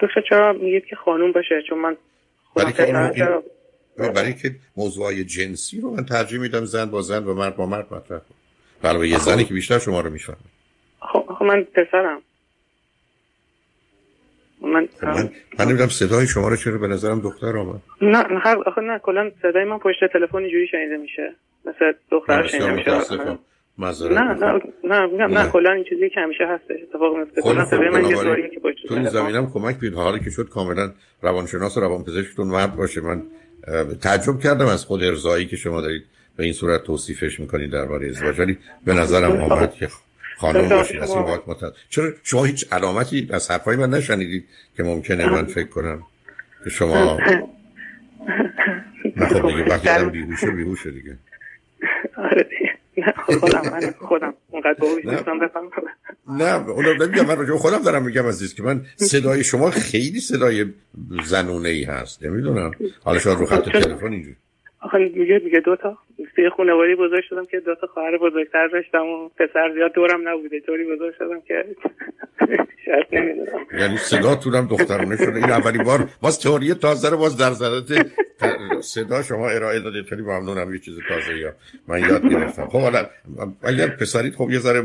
دکتر 0.00 0.20
چرا 0.28 0.52
میگید 0.52 0.84
که 0.84 0.96
خانوم 0.96 1.32
باشه؟ 1.32 1.62
چون 1.68 1.78
من 1.78 1.96
برای 2.58 2.72
که, 2.72 3.42
برای 3.96 4.34
که 4.34 4.54
موضوع 4.76 5.22
جنسی 5.22 5.80
رو 5.80 5.90
من 5.90 6.04
ترجیح 6.04 6.40
میدم 6.40 6.64
زن 6.64 6.84
با 6.84 7.02
زن 7.02 7.24
و 7.24 7.34
مرد 7.34 7.56
با 7.56 7.66
مرد 7.66 7.94
مطرح 7.94 8.18
کنم 8.18 8.38
برای 8.82 9.08
یه 9.08 9.18
زنی 9.18 9.44
که 9.44 9.54
بیشتر 9.54 9.78
شما 9.78 10.00
رو 10.00 10.10
می‌فهمه. 10.10 10.36
خب, 11.00 11.24
خب 11.38 11.44
من 11.44 11.62
پسرم. 11.64 12.22
من 14.62 14.88
خب 15.00 15.06
من, 15.06 15.30
من 15.58 15.64
نمی‌دونم 15.64 15.88
صدای 15.88 16.26
شما 16.26 16.48
رو 16.48 16.56
چرا 16.56 16.78
به 16.78 16.86
نظرم 16.86 17.20
دختر 17.20 17.56
آمد. 17.56 17.82
نه 18.02 18.22
نه 18.22 18.56
آخه 18.66 18.80
نه 18.80 18.98
کلا 18.98 19.30
صدای 19.42 19.64
من 19.64 19.78
پشت 19.78 20.12
تلفن 20.12 20.38
اینجوری 20.38 20.66
شنیده 20.66 20.96
میشه. 20.96 21.34
مثل 21.64 21.92
دختر 22.10 22.46
شنیده 22.46 22.72
میشه. 22.72 22.90
نه 23.78 23.92
نه 24.10 24.60
نه 24.84 25.06
میگم 25.06 25.38
نه 25.38 25.50
کلا 25.50 25.72
این 25.72 25.84
چیزی 25.84 26.10
که 26.10 26.20
همیشه 26.20 26.46
هستش 26.46 26.76
اتفاق 26.82 27.16
میفته 27.16 27.42
کلا 27.42 27.64
صدای 27.64 27.88
من 27.88 28.04
یه 28.04 28.50
که 28.54 28.60
پشت 28.60 28.86
تو 28.88 28.94
این 28.94 29.08
زمینم 29.08 29.50
کمک 29.52 29.78
بید 29.78 29.94
حالی 29.94 30.20
که 30.20 30.30
شد 30.30 30.48
کاملا 30.48 30.92
روانشناس 31.22 31.76
و 31.76 31.80
روانپزشکتون 31.80 32.46
مرد 32.46 32.76
باشه. 32.76 33.00
من 33.00 33.22
تعجب 34.00 34.40
کردم 34.40 34.66
از 34.66 34.84
خود 34.84 35.02
ارزایی 35.02 35.46
که 35.46 35.56
شما 35.56 35.80
دارید 35.80 36.04
به 36.36 36.44
این 36.44 36.52
صورت 36.52 36.82
توصیفش 36.82 37.40
می‌کنید 37.40 37.70
درباره 37.70 38.08
ازدواج. 38.08 38.40
ولی 38.40 38.58
به 38.84 38.94
نظرم 38.94 39.32
آمد 39.32 39.74
که 39.74 39.88
خانم 40.36 40.68
باشید 40.68 41.00
از 41.00 41.10
این 41.10 41.24
متد 41.46 41.72
چرا 41.90 42.12
شما 42.22 42.44
هیچ 42.44 42.72
علامتی 42.72 43.28
از 43.32 43.50
حرفای 43.50 43.76
من 43.76 43.90
نشنیدید 43.90 44.44
که 44.76 44.82
ممکنه 44.82 45.30
من 45.30 45.44
فکر 45.44 45.68
کنم 45.68 46.02
که 46.64 46.70
شما 46.70 47.18
نه 49.16 49.26
خب 49.26 49.48
دیگه 49.48 49.64
وقتی 49.64 50.10
بیهوشه 50.10 50.50
بیهوشه 50.50 50.90
دیگه. 50.90 51.16
آره 52.30 52.42
دیگه 52.42 52.67
نه 52.98 53.14
خودم 53.38 53.62
من 53.72 53.94
خودم. 53.98 54.34
اونقدر 54.50 54.74
باهوش 54.80 55.04
نیستم 55.04 55.38
بفهم 55.38 55.70
نه 56.28 56.58
نمیگم 57.00 57.26
من 57.26 57.36
راجع 57.36 57.56
خودم 57.56 57.82
دارم 57.82 58.04
میگم 58.04 58.26
عزیز 58.26 58.54
که 58.54 58.62
من 58.62 58.86
صدای 58.96 59.44
شما 59.44 59.70
خیلی 59.70 60.20
صدای 60.20 60.64
زنونه 61.24 61.68
ای 61.68 61.84
هست. 61.84 62.24
نمی‌دونم. 62.24 62.70
حالا 63.04 63.18
شاید 63.18 63.38
رو 63.38 63.46
خط 63.46 63.64
تلفن 63.64 64.12
اینجوری. 64.12 64.36
آخه 64.80 64.98
میگه 64.98 65.40
میگه 65.44 65.60
دو 65.60 65.76
تا. 65.76 65.98
توی 66.38 66.50
خانواده 66.56 66.96
بزرگ 66.96 67.24
شدم 67.28 67.46
که 67.46 67.60
دو 67.60 67.74
تا 67.74 67.86
خواهر 67.86 68.18
بزرگتر 68.18 68.68
داشتم 68.68 69.06
و 69.06 69.28
پسر 69.28 69.72
زیاد 69.74 69.92
دورم 69.92 70.28
نبوده. 70.28 70.60
طوری 70.60 70.84
بزرگ 70.84 71.14
شدم 71.18 71.40
که 71.40 71.64
شاید 72.84 73.06
نمی‌دونم. 73.12 73.66
یعنی 73.78 73.96
صدا 73.96 74.34
هم 74.58 74.66
دخترانه 74.66 75.16
شده. 75.16 75.34
این 75.34 75.50
اولی 75.50 75.78
بار 75.78 76.08
باز 76.22 76.40
تئوری 76.40 76.74
تازه 76.74 77.10
رو 77.10 77.16
باز 77.16 77.36
در 77.36 77.50
ضرورت 77.50 78.06
صدا 78.80 79.22
شما 79.22 79.48
ارائه 79.48 79.80
دادید. 79.80 80.04
خیلی 80.04 80.22
ممنونم. 80.22 80.72
یه 80.72 80.78
چیز 80.78 80.94
تازه 81.08 81.38
یا 81.38 81.52
من 81.88 82.00
یاد 82.00 82.28
گرفتم. 82.28 82.66
خب 82.66 82.80
حالا 82.80 83.06
اگر 83.62 83.88
پسرید 83.88 84.34
خب 84.34 84.50
یه 84.50 84.58
ذره 84.58 84.82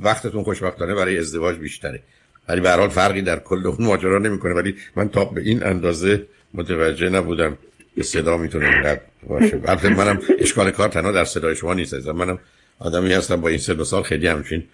وقتتون 0.00 0.42
خوشبختانه 0.42 0.94
برای 0.94 1.18
ازدواج 1.18 1.56
بیشتره. 1.58 2.00
ولی 2.48 2.60
به 2.60 2.68
هر 2.68 2.88
فرقی 2.88 3.22
در 3.22 3.38
کل 3.38 3.66
اون 3.66 3.86
ماجرا 3.86 4.18
نمی‌کنه. 4.18 4.54
ولی 4.54 4.74
من 4.96 5.08
تا 5.08 5.24
به 5.24 5.40
این 5.40 5.62
اندازه 5.62 6.26
متوجه 6.54 7.08
نبودم. 7.08 7.58
که 7.96 8.02
صدا 8.02 8.36
می‌تونه 8.36 8.68
اینقدر 8.68 9.00
باشه. 9.26 9.60
البته 9.64 9.88
منم 9.88 10.20
اشکال 10.38 10.70
کار 10.70 10.88
تنها 10.88 11.12
در 11.12 11.24
صدای 11.24 11.56
شما 11.56 11.74
نیست 11.74 11.94
از 11.94 12.08
منم 12.08 12.38
آدمی 12.78 13.12
هستم 13.12 13.40
با 13.40 13.48
این 13.48 13.58
سن 13.58 13.84
سال 13.84 14.02
خیلی 14.02 14.26
همچین 14.26 14.64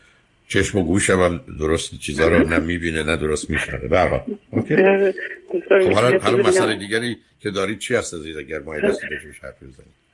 چشم 0.48 0.78
و 0.78 0.84
گوشم 0.84 1.20
هم 1.20 1.40
درست 1.58 1.98
چیزا 1.98 2.28
رو 2.28 2.48
نه 2.48 2.58
می‌بینه 2.58 3.02
نه 3.02 3.16
درست 3.16 3.50
میشنوه. 3.50 3.88
به 3.88 4.22
اوکی. 4.50 4.76
خب 5.68 5.92
حالا 5.92 6.18
حالا 6.18 6.37
مسئله 6.37 6.76
دیگری 6.76 7.16
که 7.40 7.50
دارید 7.50 7.78
چی 7.78 7.94
هست 7.94 8.14
از 8.14 8.26
اگر 8.26 8.58
ما 8.58 8.80
دستی 8.80 9.06
بهش 9.06 9.38
حرف 9.42 9.56
بزنید. 9.62 10.08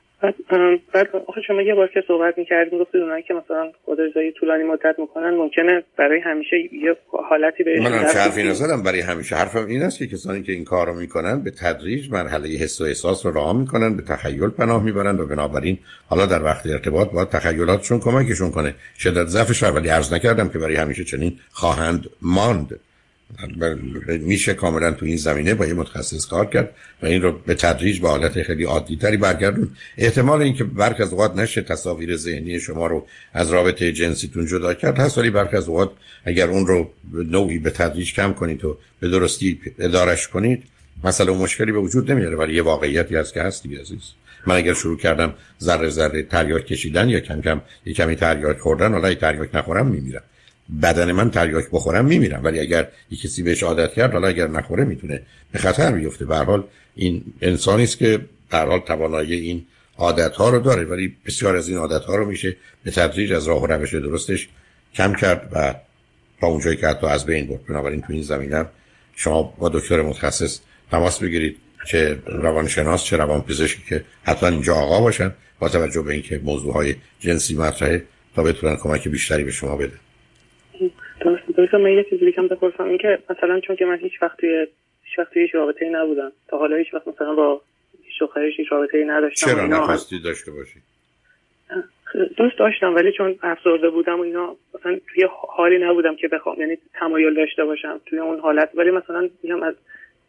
بعد 0.93 1.07
آخه 1.27 1.41
شما 1.47 1.61
یه 1.61 1.75
بار 1.75 1.87
که 1.87 2.03
صحبت 2.07 2.37
می‌کردیم 2.37 2.79
گفتید 2.79 3.01
اونایی 3.01 3.23
که 3.23 3.33
مثلا 3.33 3.71
خودرضایی 3.85 4.31
طولانی 4.31 4.63
مدت 4.63 4.95
می‌کنن 4.99 5.29
ممکنه 5.29 5.83
برای 5.97 6.19
همیشه 6.19 6.55
یه 6.59 6.95
حالتی 7.29 7.63
به 7.63 7.81
من 7.81 7.91
حرفی 7.91 8.43
نزدم 8.43 8.83
برای 8.83 8.99
همیشه. 8.99 9.35
حرفم 9.35 9.65
این 9.65 9.83
است 9.83 9.99
که 9.99 10.07
کسانی 10.07 10.43
که 10.43 10.51
این 10.51 10.63
کارو 10.63 10.93
می‌کنن 10.93 11.43
به 11.43 11.51
تدریج 11.51 12.11
مرحله 12.11 12.49
حس 12.49 12.81
و 12.81 12.83
احساس 12.83 13.25
رو 13.25 13.31
راه 13.31 13.59
می‌کنن 13.59 13.97
به 13.97 14.03
تخیل 14.03 14.49
پناه 14.49 14.83
می‌برن 14.83 15.19
و 15.19 15.25
بنابراین 15.27 15.77
حالا 16.09 16.25
در 16.25 16.43
وقت 16.43 16.67
ارتباط 16.67 17.11
باید 17.11 17.29
تخیلاتشون 17.29 17.99
کمکشون 17.99 18.51
کنه. 18.51 18.75
شدت 18.97 19.25
ضعفش 19.25 19.63
ولی 19.63 19.89
عرض 19.89 20.13
نکردم 20.13 20.49
که 20.49 20.59
برای 20.59 20.75
همیشه 20.75 21.03
چنین 21.03 21.39
خواهند 21.51 22.05
ماند. 22.21 22.79
میشه 24.07 24.53
کاملا 24.53 24.91
تو 24.91 25.05
این 25.05 25.17
زمینه 25.17 25.53
با 25.53 25.65
یه 25.65 25.73
متخصص 25.73 26.25
کار 26.25 26.45
کرد 26.45 26.69
و 27.03 27.05
این 27.05 27.21
رو 27.21 27.31
به 27.31 27.55
تدریج 27.55 27.99
به 27.99 28.09
حالت 28.09 28.43
خیلی 28.43 28.63
عادی 28.63 28.95
تری 28.95 29.17
برگردون 29.17 29.69
احتمال 29.97 30.41
اینکه 30.41 30.63
برک 30.63 31.01
از 31.01 31.11
اوقات 31.11 31.35
نشه 31.35 31.61
تصاویر 31.61 32.15
ذهنی 32.15 32.59
شما 32.59 32.87
رو 32.87 33.07
از 33.33 33.51
رابطه 33.51 33.91
جنسیتون 33.91 34.45
جدا 34.45 34.73
کرد 34.73 34.99
هست 34.99 35.17
ولی 35.17 35.29
برک 35.29 35.53
از 35.53 35.67
اوقات 35.67 35.91
اگر 36.25 36.47
اون 36.47 36.67
رو 36.67 36.89
نوعی 37.13 37.59
به 37.59 37.69
تدریج 37.69 38.13
کم 38.13 38.33
کنید 38.33 38.65
و 38.65 38.77
به 38.99 39.09
درستی 39.09 39.59
ادارش 39.79 40.27
کنید 40.27 40.63
مثلا 41.03 41.33
مشکلی 41.33 41.71
به 41.71 41.79
وجود 41.79 42.11
نمیاره 42.11 42.35
ولی 42.35 42.53
یه 42.53 42.61
واقعیتی 42.61 43.15
هست 43.15 43.33
که 43.33 43.41
هست 43.41 43.63
دیگه 43.63 43.81
عزیز. 43.81 44.01
من 44.47 44.55
اگر 44.55 44.73
شروع 44.73 44.97
کردم 44.97 45.33
ذره 45.61 45.89
ذره 45.89 46.23
تریاک 46.23 46.65
کشیدن 46.65 47.09
یا 47.09 47.19
کم 47.19 47.41
کم 47.41 47.61
یه 47.85 47.93
کمی 47.93 48.15
تریاک 48.15 48.59
خوردن 48.59 48.91
حالا 48.91 49.13
تریاک 49.13 49.55
نخورم 49.55 49.87
میمیرم. 49.87 50.23
بدن 50.81 51.11
من 51.11 51.31
تریاک 51.31 51.65
بخورم 51.71 52.05
میمیرم. 52.05 52.43
ولی 52.43 52.59
اگر 52.59 52.87
یک 53.11 53.21
کسی 53.21 53.43
بهش 53.43 53.63
عادت 53.63 53.93
کرد 53.93 54.13
حالا 54.13 54.27
اگر 54.27 54.47
نخوره 54.47 54.83
می‌تونه 54.83 55.21
به 55.51 55.59
خطر 55.59 55.91
بیفته. 55.91 56.25
به 56.25 56.35
حال 56.35 56.63
این 56.95 57.23
انسانی 57.41 57.83
است 57.83 57.97
که 57.97 58.21
به 58.49 58.57
حال 58.57 58.79
توانایی 58.79 59.33
این 59.35 59.65
عادت 59.97 60.35
ها 60.35 60.49
رو 60.49 60.59
داره. 60.59 60.83
ولی 60.83 61.15
بسیار 61.25 61.55
از 61.55 61.69
این 61.69 61.77
عادت 61.77 62.05
ها 62.05 62.15
رو 62.15 62.25
میشه 62.25 62.55
به 62.83 62.91
تدریج 62.91 63.33
از 63.33 63.47
راه 63.47 63.63
و 63.63 63.67
روش 63.67 63.93
درستش 63.93 64.49
کم 64.93 65.13
کرد 65.13 65.49
و 65.53 65.75
تا 66.41 66.47
اونجایی 66.47 66.77
که 66.77 66.87
حتی 66.87 67.07
از 67.07 67.25
بین 67.25 67.47
برد. 67.47 67.65
بنابراین 67.65 68.01
تو 68.01 68.13
این 68.13 68.21
زمینه 68.21 68.65
شما 69.15 69.43
با 69.43 69.69
دکتر 69.69 70.01
متخصص 70.01 70.59
تماس 70.91 71.19
بگیرید 71.19 71.57
چه 71.85 72.19
روانشناس 72.25 73.03
چه 73.03 73.17
روانپزشکی 73.17 73.83
که 73.89 74.05
حتما 74.23 74.49
اینجا 74.49 74.75
آقا 74.75 74.99
باشن 74.99 75.31
با 75.59 75.69
توجه 75.69 76.01
به 76.01 76.13
اینکه 76.13 76.41
موضوع 76.43 76.73
های 76.73 76.95
جنسی 77.19 77.55
مطرحه 77.55 78.03
تا 78.35 78.43
بتونن 78.43 78.75
کمک 78.75 79.07
بیشتری 79.07 79.43
به 79.43 79.51
شما 79.51 79.75
بده. 79.75 79.93
درست 81.57 81.73
من 81.73 81.91
یه 81.91 82.03
چیزی 82.03 82.31
کم 82.31 82.47
بپرسم 82.47 82.83
این 82.83 82.97
که 82.97 83.19
مثلا 83.29 83.59
چون 83.59 83.75
که 83.75 83.85
من 83.85 83.97
هیچ 83.97 84.21
وقت 84.21 84.37
توی 84.37 84.67
هیچ 85.03 85.19
وقت 85.19 85.33
توی 85.33 85.41
هیچ 85.41 85.55
رابطه 85.55 85.85
ای 85.85 85.91
نبودم. 85.91 86.31
تا 86.47 86.57
حالا 86.57 86.75
هیچ 86.75 86.93
وقت 86.93 87.07
مثلا 87.07 87.33
با 87.33 87.61
هیچ 88.03 88.19
دخترش 88.19 88.53
هیچ 88.57 88.71
رابطه 88.71 88.97
ای 88.97 89.05
نداشتم 89.05 89.51
چرا 89.51 89.67
نخواستی 89.67 90.19
داشته 90.19 90.51
باشی؟ 90.51 90.79
دوست 92.37 92.57
داشتم 92.57 92.95
ولی 92.95 93.11
چون 93.11 93.35
افسرده 93.43 93.89
بودم 93.89 94.19
و 94.19 94.21
اینا 94.21 94.55
مثلا 94.75 94.99
توی 95.13 95.27
حالی 95.49 95.77
نبودم 95.77 96.15
که 96.15 96.27
بخوام 96.27 96.59
یعنی 96.59 96.77
تمایل 96.93 97.33
داشته 97.33 97.65
باشم 97.65 98.01
توی 98.05 98.19
اون 98.19 98.39
حالت. 98.39 98.69
ولی 98.75 98.91
مثلا 98.91 99.29
میگم 99.43 99.63
از 99.63 99.75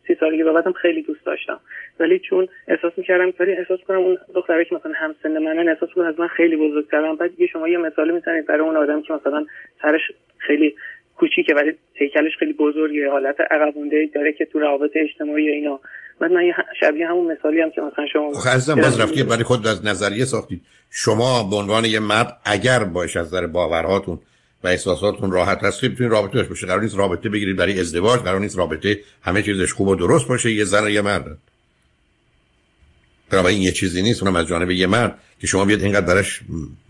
سی 0.07 0.15
سالگی 0.21 0.43
به 0.43 0.53
بعدم 0.53 0.73
خیلی 0.73 1.03
دوست 1.03 1.25
داشتم. 1.27 1.61
ولی 2.01 2.19
چون 2.19 2.49
احساس 2.69 2.93
می‌کردم 2.97 3.33
ولی 3.41 3.53
احساس 3.53 3.81
کنم 3.81 3.99
اون 3.99 4.19
دختری 4.35 4.65
که 4.65 4.75
مثلا 4.75 4.93
همسن 4.97 5.39
منن 5.39 5.69
احساس 5.69 5.91
کنم 5.91 6.05
از 6.05 6.21
من 6.21 6.29
خیلی 6.29 6.57
بزرگترم. 6.57 7.17
بعد 7.17 7.41
یه 7.41 7.47
شما 7.47 7.69
یه 7.69 7.79
مثالی 7.79 8.13
می‌زنید 8.13 8.47
برای 8.47 8.61
اون 8.61 8.77
آدم 8.77 9.03
که 9.03 9.13
مثلا 9.13 9.47
سرش 9.83 10.01
خیلی 10.39 10.75
کوچیکه 11.17 11.55
ولی 11.55 11.73
هیکلش 11.95 12.33
خیلی 12.39 12.53
بزرگه. 12.53 13.11
حالت 13.11 13.37
عقب 13.51 13.75
داره 14.15 14.33
که 14.33 14.45
تو 14.45 14.59
روابط 14.59 14.91
اجتماعی 14.95 15.49
اینا. 15.49 15.81
بعد 16.21 16.33
من 16.33 16.43
شبیه 16.81 17.07
همون 17.07 17.33
مثالی 17.33 17.61
هم 17.61 17.71
که 17.71 17.81
مثلا 17.81 18.07
شما 18.13 18.33
خب 18.33 18.81
باز 18.81 19.01
رفتی 19.01 19.23
برای 19.23 19.45
خود 19.45 19.67
از 19.67 19.87
نظریه 19.87 20.25
ساختید 20.25 20.63
شما 20.91 21.45
به 21.51 21.57
عنوان 21.57 21.85
یه 21.85 22.01
مرد 22.01 22.37
اگر 22.45 22.85
باش 22.85 23.17
از 23.17 23.27
نظر 23.27 23.47
باورهاتون 23.47 24.19
و 24.65 24.69
احساساتتون 24.69 25.31
راحت 25.31 25.65
هستید 25.65 25.91
می‌تونید 25.91 26.13
رابطه 26.13 26.35
داشته 26.35 26.49
باشید 26.49 26.69
قرار 26.69 26.81
نیست 26.81 26.99
رابطه 26.99 27.29
بگیرید 27.29 27.57
برای 27.57 27.81
ازدواج 27.81 28.21
قرار 28.21 28.41
نیست 28.41 28.59
رابطه 28.59 29.01
همه 29.23 29.43
چیزش 29.43 29.73
خوب 29.73 29.89
و 29.89 29.95
درست 29.95 30.29
باشه. 30.29 30.51
یه 30.51 30.65
زن 30.65 30.85
و 30.85 30.91
یه 30.91 31.03
مرد. 31.03 31.39
این 33.33 33.63
یه 33.63 33.73
چیزی 33.73 34.03
نیست. 34.03 34.23
اونم 34.23 34.37
از 34.37 34.47
جانب 34.47 34.71
یه 34.71 34.87
مرد. 34.87 35.19
که 35.41 35.47
شما 35.47 35.65
بیاد 35.65 35.83
اینقدر 35.83 36.15
درش 36.15 36.41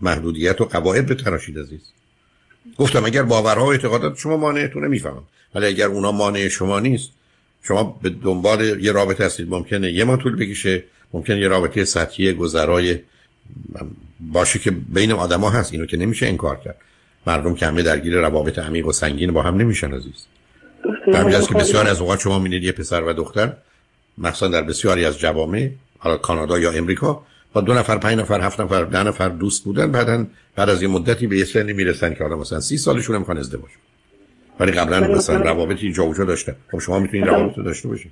محدودیت 0.01 0.61
و 0.61 0.65
قواعد 0.65 1.09
بتراشید 1.09 1.59
عزیز. 1.59 1.93
گفتم 2.77 3.05
اگر 3.05 3.23
باورها 3.23 3.65
و 3.65 3.71
اعتقادات 3.71 4.17
شما 4.17 4.37
مانعتون 4.37 4.85
نمی‌فهمم 4.85 5.23
ولی 5.55 5.65
اگر 5.65 5.85
اونا 5.85 6.11
مانع 6.11 6.47
شما 6.47 6.79
نیست 6.79 7.09
شما 7.63 7.99
به 8.01 8.09
دنبال 8.09 8.83
یه 8.83 8.91
رابطه 8.91 9.25
هستید. 9.25 9.49
ممکنه 9.49 9.91
یه 9.91 10.03
ما 10.03 10.17
طول 10.17 10.35
بکشه 10.35 10.83
ممکنه 11.13 11.39
یه 11.39 11.47
رابطه 11.47 11.85
سطحی 11.85 12.33
گذرای 12.33 12.99
باشه 14.19 14.59
که 14.59 14.71
بین 14.71 15.11
آدما 15.11 15.49
هست. 15.49 15.73
اینو 15.73 15.85
که 15.85 15.97
نمیشه 15.97 16.27
انکار 16.27 16.55
کرد. 16.55 16.75
مردم 17.27 17.55
که 17.55 17.65
همه 17.65 17.83
درگیر 17.83 18.13
روابط 18.13 18.59
عمیق 18.59 18.87
و 18.87 18.91
سنگین 18.91 19.31
با 19.31 19.41
هم 19.41 19.57
نمیشن 19.57 19.93
عزیز. 19.93 20.25
همینجاست 21.13 21.47
که 21.47 21.53
بسیار 21.53 21.87
از 21.87 22.01
اوقات 22.01 22.19
شما 22.19 22.39
می‌دید 22.39 22.63
یه 22.63 22.71
پسر 22.71 23.03
و 23.03 23.13
دختر 23.13 23.53
مخصوصا 24.17 24.47
در 24.47 24.61
بسیاری 24.61 25.05
از 25.05 25.19
جوامع 25.19 25.69
حالا 25.99 26.17
کانادا 26.17 26.59
یا 26.59 26.71
امریکا 26.71 27.23
با 27.57 27.61
دو 27.61 27.73
نفر 27.73 27.97
پنج 27.97 28.19
نفر 28.19 28.41
هفت 28.41 28.59
نفر 28.61 28.83
ده 28.83 29.03
نفر 29.03 29.29
دوست 29.29 29.63
بودن. 29.63 29.91
بعدا 29.91 30.25
بعد 30.55 30.69
از 30.69 30.83
یه 30.83 30.89
مدتی 30.89 31.27
به 31.27 31.37
یه 31.37 31.43
سنی 31.43 31.73
می‌رسن 31.73 32.13
که 32.13 32.23
حالا 32.23 32.35
مثلا 32.35 32.59
سی 32.59 32.77
سالشون 32.77 33.15
هم 33.15 33.21
می‌خوان 33.21 33.37
ازدواج 33.37 33.71
ولی 34.59 34.71
قبلا 34.71 34.99
مثلا 34.99 35.41
روابطی 35.41 35.91
جا 35.91 36.05
وجود 36.05 36.27
داشته 36.27 36.55
خب 36.71 36.79
شما 36.79 36.99
می‌تونید 36.99 37.27
روابط 37.27 37.55
داشته 37.55 37.87
باشید. 37.87 38.11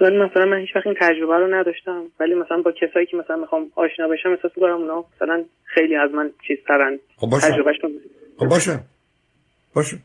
ولی 0.00 0.18
مثلا 0.18 0.44
من 0.44 0.58
هیچ 0.58 0.76
وقت 0.76 0.86
این 0.86 0.96
تجربه 1.00 1.36
رو 1.38 1.54
نداشتم. 1.54 2.02
ولی 2.20 2.34
مثلا 2.34 2.62
با 2.62 2.72
کسایی 2.72 3.06
که 3.06 3.16
مثلا 3.16 3.36
می‌خوام 3.36 3.66
آشنا 3.74 4.08
بشم 4.08 4.30
احساس 4.30 4.52
می‌کنم 4.56 4.74
اونا 4.74 5.04
مثلا 5.16 5.44
خیلی 5.64 5.96
از 5.96 6.10
من 6.10 6.30
چیز 6.46 6.58
ترن 6.68 6.98
خب 7.16 7.26
باشه. 7.26 7.52
خب 8.38 8.46
باشه. 8.46 8.80
باشه. 9.74 9.98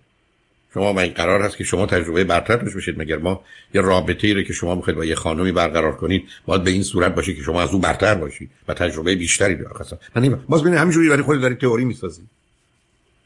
شما 0.74 0.94
من 0.94 1.08
قرار 1.08 1.42
هست 1.42 1.58
که 1.58 1.63
شما 1.63 1.86
تجربه 1.86 2.24
برتر 2.24 2.56
داشته 2.56 2.74
باشید. 2.74 3.01
مگر 3.01 3.18
ما 3.18 3.44
یه 3.74 3.82
رابطه 3.82 4.27
ای 4.27 4.34
رو 4.34 4.44
که 4.44 4.53
شما 4.53 4.75
می‌خواید 4.75 4.98
با 4.98 5.06
یه 5.06 5.15
خانمی 5.15 5.51
برقرار 5.51 5.96
کنید 5.96 6.30
باید 6.46 6.63
به 6.63 6.72
این 6.72 6.84
صورت 6.84 7.15
باشه 7.15 7.34
که 7.34 7.42
شما 7.42 7.62
از 7.62 7.70
اون 7.70 7.82
برتر 7.82 8.15
باشید 8.15 8.51
و 8.68 8.74
تجربه 8.74 9.15
بیشتری 9.15 9.56
دارید. 9.56 9.98
من 10.15 10.39
باز 10.50 10.62
ببینید 10.62 10.80
همینجوری 10.80 11.10
برای 11.10 11.24
خودت 11.24 11.42
دارید 11.42 11.58
تئوری 11.58 11.86
می‌سازید. 11.86 12.25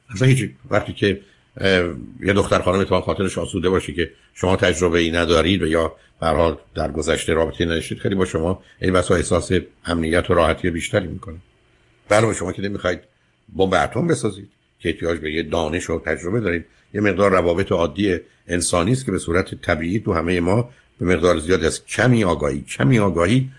اصلا 0.09 0.27
هیچ 0.27 0.49
وقتی 0.69 0.93
که 0.93 1.21
یه 2.19 2.33
دختر 2.33 2.61
خانم 2.61 2.83
تو 2.83 3.01
خاطرش 3.01 3.37
آسوده 3.37 3.69
باشه 3.69 3.93
که 3.93 4.11
شما 4.33 4.55
تجربه 4.55 4.99
ای 4.99 5.11
ندارید 5.11 5.61
و 5.61 5.67
یا 5.67 5.95
به 6.21 6.57
در 6.75 6.91
گذشته 6.91 7.33
رابطه 7.33 7.65
نداشتید 7.65 7.99
خیلی 7.99 8.15
با 8.15 8.25
شما 8.25 8.63
این 8.81 8.93
بسا 8.93 9.15
احساس 9.15 9.51
امنیت 9.85 10.29
و 10.29 10.33
راحتی 10.33 10.69
بیشتری 10.69 11.07
می‌کنه. 11.07 11.37
برای 12.09 12.35
شما 12.35 12.51
که 12.51 12.61
نمی‌خواید 12.61 12.99
بمب 13.55 13.73
اتم 13.73 14.07
بسازید. 14.07 14.49
که 14.79 14.89
احتیاج 14.89 15.19
به 15.19 15.31
یه 15.31 15.43
دانش 15.43 15.89
و 15.89 15.99
تجربه 15.99 16.39
دارید 16.39 16.65
یه 16.93 17.01
مقدار 17.01 17.31
روابط 17.31 17.71
عادی 17.71 18.17
انسانی 18.47 18.91
است 18.91 19.05
که 19.05 19.11
به 19.11 19.19
صورت 19.19 19.55
طبیعی 19.55 19.99
تو 19.99 20.13
همه 20.13 20.39
ما 20.39 20.69
به 20.99 21.05
مقدار 21.05 21.39
زیاد 21.39 21.63
از 21.63 21.85
کمی 21.85 22.23
آگاهی 22.23 22.61
کمی 22.61 22.99
آگاهی 22.99 23.49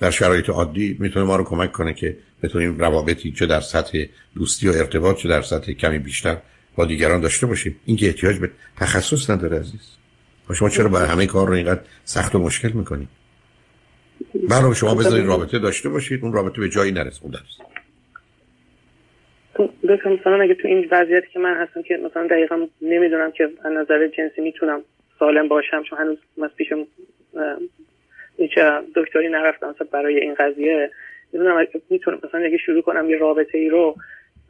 در 0.00 0.10
شرایط 0.10 0.50
عادی 0.50 0.96
می‌تونه 1.00 1.24
ما 1.24 1.36
رو 1.36 1.44
کمک 1.44 1.72
کنه 1.72 1.94
که 1.94 2.16
بتونیم 2.42 2.78
روابطی 2.78 3.32
چه 3.32 3.46
در 3.46 3.60
سطح 3.60 4.04
دوستی 4.34 4.68
و 4.68 4.72
ارتباط 4.72 5.16
چه 5.16 5.28
در 5.28 5.42
سطح 5.42 5.72
کمی 5.72 5.98
بیشتر 5.98 6.36
با 6.76 6.84
دیگران 6.84 7.20
داشته 7.20 7.46
باشیم. 7.46 7.76
این 7.84 7.96
که 7.96 8.06
احتیاج 8.06 8.38
به 8.38 8.50
تخصص 8.76 9.30
نداره 9.30 9.58
عزیز. 9.58 9.80
و 10.48 10.54
شما 10.54 10.68
چرا 10.68 10.88
برای 10.88 11.08
همه 11.08 11.26
کار 11.26 11.48
رو 11.48 11.54
اینقدر 11.54 11.80
سخت 12.04 12.34
و 12.34 12.38
مشکل 12.38 12.68
می‌کنید 12.68 13.08
برای 14.48 14.74
شما 14.74 14.94
بذارید 14.94 15.26
رابطه 15.26 15.58
داشته 15.58 15.88
باشید. 15.88 16.22
اون 16.22 16.32
رابطه 16.32 16.60
به 16.60 16.68
جایی 16.68 16.92
نرسونده 16.92 17.38
است. 17.38 17.75
بکنم 19.88 20.12
مثلا 20.12 20.42
اگه 20.42 20.54
تو 20.54 20.68
این 20.68 20.88
وضعیتی 20.90 21.26
که 21.32 21.38
من 21.38 21.54
هستم 21.54 21.82
که 21.82 21.96
مثلا 21.96 22.26
دقیقا 22.26 22.66
نمی‌دونم 22.82 23.32
که 23.32 23.48
از 23.64 23.72
نظر 23.72 24.06
جنسی 24.06 24.40
می‌تونم 24.40 24.82
سالم 25.18 25.48
باشم 25.48 25.82
چون 25.82 25.98
هنوز 25.98 26.18
من 26.36 26.48
پیش 26.56 26.72
هیچ 28.38 28.58
دکتری 28.96 29.28
نرفتم 29.28 29.70
مثلا 29.70 29.86
برای 29.92 30.20
این 30.20 30.34
قضیه 30.34 30.90
می‌دونم 31.32 31.66
می‌تونم 31.90 32.18
مثلا 32.24 32.40
اگه 32.40 32.58
شروع 32.58 32.82
کنم 32.82 33.10
یه 33.10 33.16
رابطه 33.18 33.58
ای 33.58 33.68
رو 33.68 33.96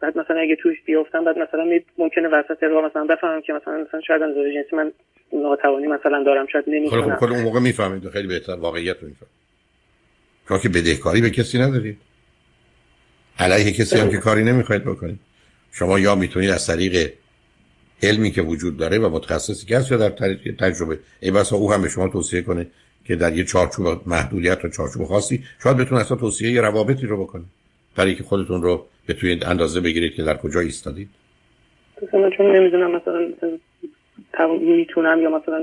بعد 0.01 0.19
مثلا 0.19 0.41
اگه 0.41 0.57
توش 0.57 0.83
بیافتم 0.85 1.25
بعد 1.25 1.39
مثلا 1.39 1.81
ممکنه 1.99 2.29
وسط 2.29 2.63
راه 2.63 2.85
مثلا 2.85 3.05
بفهمم 3.05 3.41
که 3.41 3.53
مثلا 3.53 3.85
مثلا 3.89 4.01
شاید 4.01 4.23
از 4.23 4.31
نظر 4.31 4.53
جنسی 4.53 4.77
من 4.77 4.93
ناتوانی 5.33 5.87
مثلا 5.87 6.23
دارم 6.23 6.47
شاید 6.47 6.65
نمی‌تونم. 6.69 7.17
خب 7.17 7.25
اون 7.25 7.43
موقع 7.43 7.61
می‌فهمید 7.61 8.09
خیلی 8.09 8.29
بهتر 8.29 8.53
واقعیت 8.53 8.97
رو 9.03 9.09
می‌فهمید. 9.09 9.37
که 10.63 10.69
بدهکاری 10.69 11.21
به 11.21 11.31
کسی 11.31 11.59
ندارید. 11.59 11.97
علیه 13.39 13.73
کسی 13.73 13.99
هم 13.99 14.11
که 14.11 14.17
کاری 14.17 14.45
نمی‌خواید 14.45 14.85
بکنید. 14.85 15.19
شما 15.73 15.99
یا 15.99 16.15
می‌تونید 16.15 16.51
از 16.51 16.67
طریق 16.67 17.13
علمی 18.03 18.31
که 18.31 18.43
وجود 18.43 18.77
داره 18.77 18.99
و 18.99 19.09
متخصصی 19.09 19.67
که 19.67 19.79
هست 19.79 19.91
یا 19.91 19.97
در 19.97 20.09
طریق 20.09 20.57
تجربه. 20.59 20.99
ای 21.21 21.31
بسا 21.31 21.57
او 21.57 21.73
هم 21.73 21.83
به 21.83 21.89
شما 21.89 22.09
توصیه 22.09 22.43
کنه 22.43 22.67
که 23.05 23.17
در 23.17 23.37
یه 23.37 23.45
چارچوب 23.45 24.09
محدودیت 24.09 24.65
و 24.65 24.69
چارچوب 24.69 25.05
خاصی 25.05 25.45
شاید 25.63 25.77
بتونه 25.77 26.01
اصلا 26.01 26.17
توصیه 26.17 26.51
یه 26.51 26.61
روابطی 26.61 27.07
رو 27.07 27.23
بکنه. 27.23 27.45
برای 27.97 28.15
که 28.15 28.23
خودتون 28.23 28.63
رو 28.63 28.87
بتونید 29.09 29.45
اندازه 29.45 29.81
بگیرید 29.81 30.15
که 30.15 30.23
در 30.23 30.37
کجا 30.37 30.61
ایستادید. 30.61 31.09
مثلا 32.03 32.31
چون 32.31 32.57
نمی‌دونم 32.57 32.97
مثلا 32.97 33.33
می‌تونم 34.59 35.23
یا 35.23 35.31
مثلا 35.31 35.57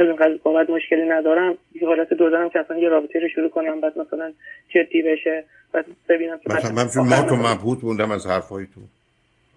از 0.00 0.06
اینقدر 0.08 0.38
بابت 0.42 0.70
مشکلی 0.70 1.08
ندارم. 1.08 1.54
حالت 1.86 2.14
دو 2.14 2.30
دارم 2.30 2.50
که 2.50 2.58
اصلا 2.58 2.78
یه 2.78 2.88
رابطه 2.88 3.20
رو 3.20 3.28
شروع 3.34 3.50
کنم 3.50 3.80
بعد 3.80 3.98
مثلا 3.98 4.32
جدی 4.68 5.02
بشه 5.02 5.44
بعد 5.72 5.86
ببینم 6.08 6.38
که 6.38 6.54
مثلا 6.54 6.72
من 6.72 6.88
چون 6.88 7.08
ما 7.08 7.22
تو 7.28 7.36
مبهوت 7.36 7.80
بوندم 7.80 8.10
از 8.10 8.26
حرفای 8.26 8.66
تو. 8.74 8.80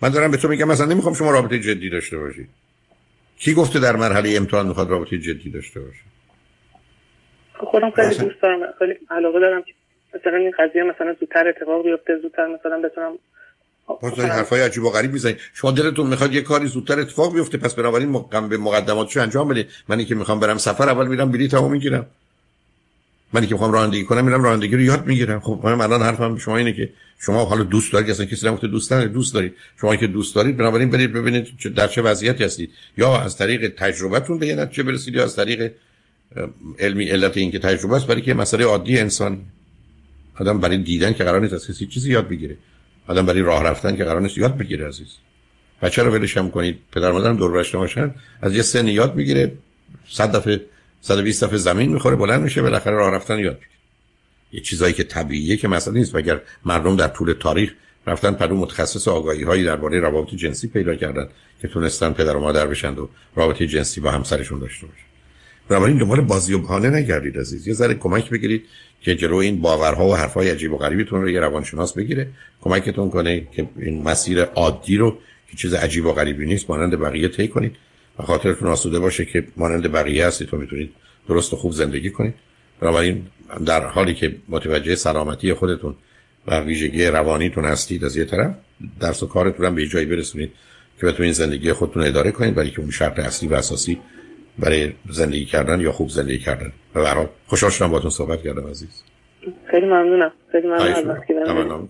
من 0.02 0.10
دارم 0.10 0.32
به 0.32 0.38
تو 0.38 0.48
میگم 0.48 0.68
مثلا 0.68 0.86
نمی‌خوام 0.86 1.14
شما 1.14 1.32
رابطه 1.32 1.60
جدی 1.60 1.90
داشته 1.90 2.18
باشید 2.18 2.50
کی 3.40 3.54
گفته 3.54 3.80
در 3.80 3.96
مرحله 3.96 4.38
امتحان 4.38 4.68
می‌خواد 4.68 4.90
رابطه 4.90 5.18
جدی 5.18 5.50
داشته 5.52 5.80
باشه؟ 5.80 6.02
خودم 7.58 7.92
خیلی 7.92 8.18
دوست 8.18 8.42
دارم 8.42 8.60
خیلی 8.80 8.94
علاقه 9.10 9.40
دارم 9.40 9.62
که 9.62 9.74
مثلا 10.16 10.38
این 10.38 10.52
قضیه 10.60 10.84
مثلا 10.84 11.16
زودتر 11.20 11.48
اتفاق 11.48 11.84
بیفته 11.84 12.18
زودتر 12.22 12.48
مثلا 12.48 12.82
بتونم 12.82 13.18
باز 14.02 14.20
حرفای 14.20 14.62
عجیب 14.62 14.84
و 14.84 14.90
غریب 14.90 15.14
می‌زنید 15.14 15.38
شما 15.54 15.72
دلتون 15.72 16.08
می‌خواد 16.08 16.34
یه 16.34 16.42
کاری 16.42 16.68
زودتر 16.68 17.00
اتفاق 17.00 17.34
بیفته 17.34 17.58
پس 17.58 17.74
بنابراین 17.74 18.10
مقدم 18.10 18.50
به 18.50 18.58
مقدماتشو 18.58 19.22
انجام 19.22 19.48
بدید 19.48 19.68
منی 19.88 20.06
که 20.06 20.16
می‌خوام 20.16 20.40
برم 20.40 20.58
سفر 20.58 20.90
اول 20.90 21.08
میرم 21.08 21.32
بلیطمو 21.32 21.70
می‌گیرم. 21.70 22.06
منی 23.34 23.48
که 23.48 23.54
می‌خوام 23.54 23.72
رانندگی 23.72 24.04
کنم 24.04 24.26
میرم 24.26 24.44
رانندگی 24.44 24.76
رو 24.76 24.82
یاد 24.82 25.06
می‌گیرم. 25.06 25.40
خب 25.40 25.60
من 25.64 25.82
الان 25.82 26.02
حرفم 26.02 26.38
شما 26.38 26.58
اینه 26.58 26.74
که 26.74 26.90
شما 27.20 27.46
حالا 27.46 27.64
دوست 27.64 27.94
دارید 27.94 28.10
اصلا 28.10 28.26
کسی 28.26 28.48
نگفته 28.48 28.68
دوست 28.68 28.94
ندارید 28.94 29.14
دوست 29.14 29.34
دارید. 29.34 29.54
شما 29.82 29.96
که 29.96 30.08
دوست 30.08 30.36
دارید 30.36 30.58
بنابراین 30.58 30.90
برید 30.90 31.14
ببینید 31.14 31.48
در 31.76 31.88
چه 31.88 32.02
وضعیتی 32.02 32.44
هستید. 32.44 32.72
یا 32.98 33.22
از 33.22 33.38
طریق 33.38 33.74
تجربهتون 33.78 34.40
به 34.40 34.48
یه 34.48 34.56
نتیجه 34.56 34.84
برسید 34.84 35.16
یا 35.16 35.24
از 35.24 35.36
طریق 35.36 35.72
علمی 36.80 37.06
علت 37.06 37.38
اینکه 37.38 37.60
تجربه 37.60 37.96
است 37.96 38.08
برای 38.08 38.22
که 38.22 38.34
مسئله 38.34 38.66
عادی 38.66 39.00
انسان 39.00 39.42
آدم 40.40 40.60
برای 40.60 40.78
دیدن 40.78 41.14
که 41.14 41.24
قرار 41.24 41.42
نیست 41.42 41.54
از 41.54 41.68
کسی 41.68 41.88
چیزی 41.88 42.12
یاد 42.12 42.28
بگیره. 42.28 42.58
آدم 43.08 43.26
برای 43.26 43.42
راه 43.42 43.64
رفتن 43.64 43.96
که 43.96 44.04
قرار 44.04 44.22
نیست 44.22 44.38
یاد 44.38 44.58
بگیره 44.58 44.88
عزیز. 44.88 45.08
بچه 45.82 46.04
رو 46.04 46.12
ولش 46.12 46.38
هم 46.38 46.52
کنید. 46.52 46.80
پدر 46.92 47.12
مادرم 47.12 47.38
دور 47.38 47.52
برش 47.52 47.76
باشن 47.76 48.16
از 48.42 48.56
یه 48.56 48.62
سن 48.62 48.88
یاد 48.88 49.16
می‌گیره. 49.16 49.52
100 50.10 50.36
دفعه 50.36 50.62
120 51.02 51.44
دفعه 51.44 51.58
زمین 51.58 51.94
می‌خوره 51.94 52.16
بلند 52.16 52.42
میشه 52.42 52.62
بالاخره 52.62 52.96
راه 52.96 53.12
رفتن 53.12 53.40
یاد 53.40 53.54
می‌گیره. 53.54 53.70
یه 54.52 54.62
چیزایی 54.62 54.94
که 54.94 55.04
طبیعیه 55.04 55.58
که 55.58 55.68
مثلا 55.68 55.94
نیست. 55.94 56.16
اگر 56.16 56.42
مردم 56.66 56.96
در 56.96 57.08
طول 57.08 57.34
تاریخ 57.34 57.74
رفتن 58.08 58.34
پدو 58.34 58.56
متخصص 58.56 59.08
آگاهی 59.08 59.44
هایی 59.44 59.64
درباره 59.64 60.00
روابط 60.00 60.30
جنسی 60.36 60.68
پیدا 60.68 60.96
کردن 60.96 61.28
که 61.62 61.68
تونستن 61.68 62.14
پدر 62.14 62.36
و 62.36 62.40
مادر 62.40 62.68
بشن 62.68 62.94
و 62.94 63.08
رابطه 63.36 63.68
جنسی 63.68 64.02
با 64.02 64.12
همسرشون 64.12 64.60
داشته 64.60 64.88
باشن. 64.88 65.15
بنابراین 65.70 65.98
دنبال 65.98 66.22
بازی 66.22 66.54
و 66.54 66.58
بهانه 66.58 66.90
نگردید 66.90 67.40
عزیز. 67.40 67.68
یه 67.68 67.74
ذره 67.74 67.94
کمک 67.94 68.30
بگیرید 68.30 68.66
که 69.02 69.16
جلو 69.16 69.36
این 69.36 69.62
باورها 69.62 70.08
و 70.08 70.16
حرفهای 70.16 70.50
عجیب 70.50 70.74
و 70.74 70.78
غریبتون 70.78 71.22
رو 71.22 71.30
یه 71.30 71.40
روانشناس 71.40 71.94
بگیره 71.94 72.28
کمکتون 72.62 73.10
کنه 73.10 73.48
که 73.52 73.68
این 73.80 74.04
مسیر 74.04 74.42
عادی 74.42 74.98
رو 74.98 75.18
که 75.52 75.58
چیز 75.58 75.74
عجیب 75.74 76.06
و 76.06 76.12
غریبی 76.12 76.46
نیست 76.46 76.70
مانند 76.70 77.00
بقیه 77.00 77.28
طی 77.28 77.48
کنید 77.48 77.76
و 78.20 78.24
خاطرتون 78.24 78.68
آسوده 78.68 79.00
باشه 79.00 79.26
که 79.26 79.48
مانند 79.58 79.92
بقیه 79.92 80.28
هستید 80.28 80.54
و 80.54 80.58
می‌تونید 80.58 80.90
درست 81.28 81.54
و 81.54 81.56
خوب 81.56 81.72
زندگی 81.72 82.10
کنید. 82.10 82.34
بنابراین 82.80 83.28
در 83.66 83.88
حالی 83.88 84.14
که 84.14 84.36
متوجه 84.50 84.96
سلامتی 84.96 85.54
خودتون 85.54 85.96
و 86.48 86.60
ویژگی 86.60 87.06
روانیتون 87.06 87.66
هستید 87.66 88.06
از 88.06 88.18
یه 88.18 88.26
طرف 88.26 88.56
درس 89.00 89.24
و 89.24 89.28
کارتون 89.28 89.66
هم 89.66 89.76
به 89.76 89.88
جایی 89.88 90.06
برسونید 90.06 90.52
که 91.00 91.06
بتونید 91.06 91.34
زندگی 91.34 91.74
خودتون 91.74 92.04
اداره 92.04 92.32
کنید 92.32 92.56
برای 92.56 92.72
که 92.72 92.80
اون 92.80 92.92
شرط 92.92 93.20
اصلی 93.20 93.50
و 93.50 93.54
اساسی 93.54 94.00
برای 94.60 94.94
زندگی 95.10 95.46
کردن 95.46 95.82
یا 95.82 95.92
خوب 95.92 96.10
زندگی 96.10 96.40
کردن. 96.40 96.72
و 96.96 97.04
برای 97.04 97.28
خوشحال 97.48 97.72
شدم 97.72 97.88
باهاتون 97.88 98.12
صحبت 98.12 98.44
کردم 98.44 98.68
عزیز. 98.68 99.04
خیلی 99.72 99.86
ممنونم. 99.86 100.32
خیلی 100.52 100.68
ممنونم 100.68 101.88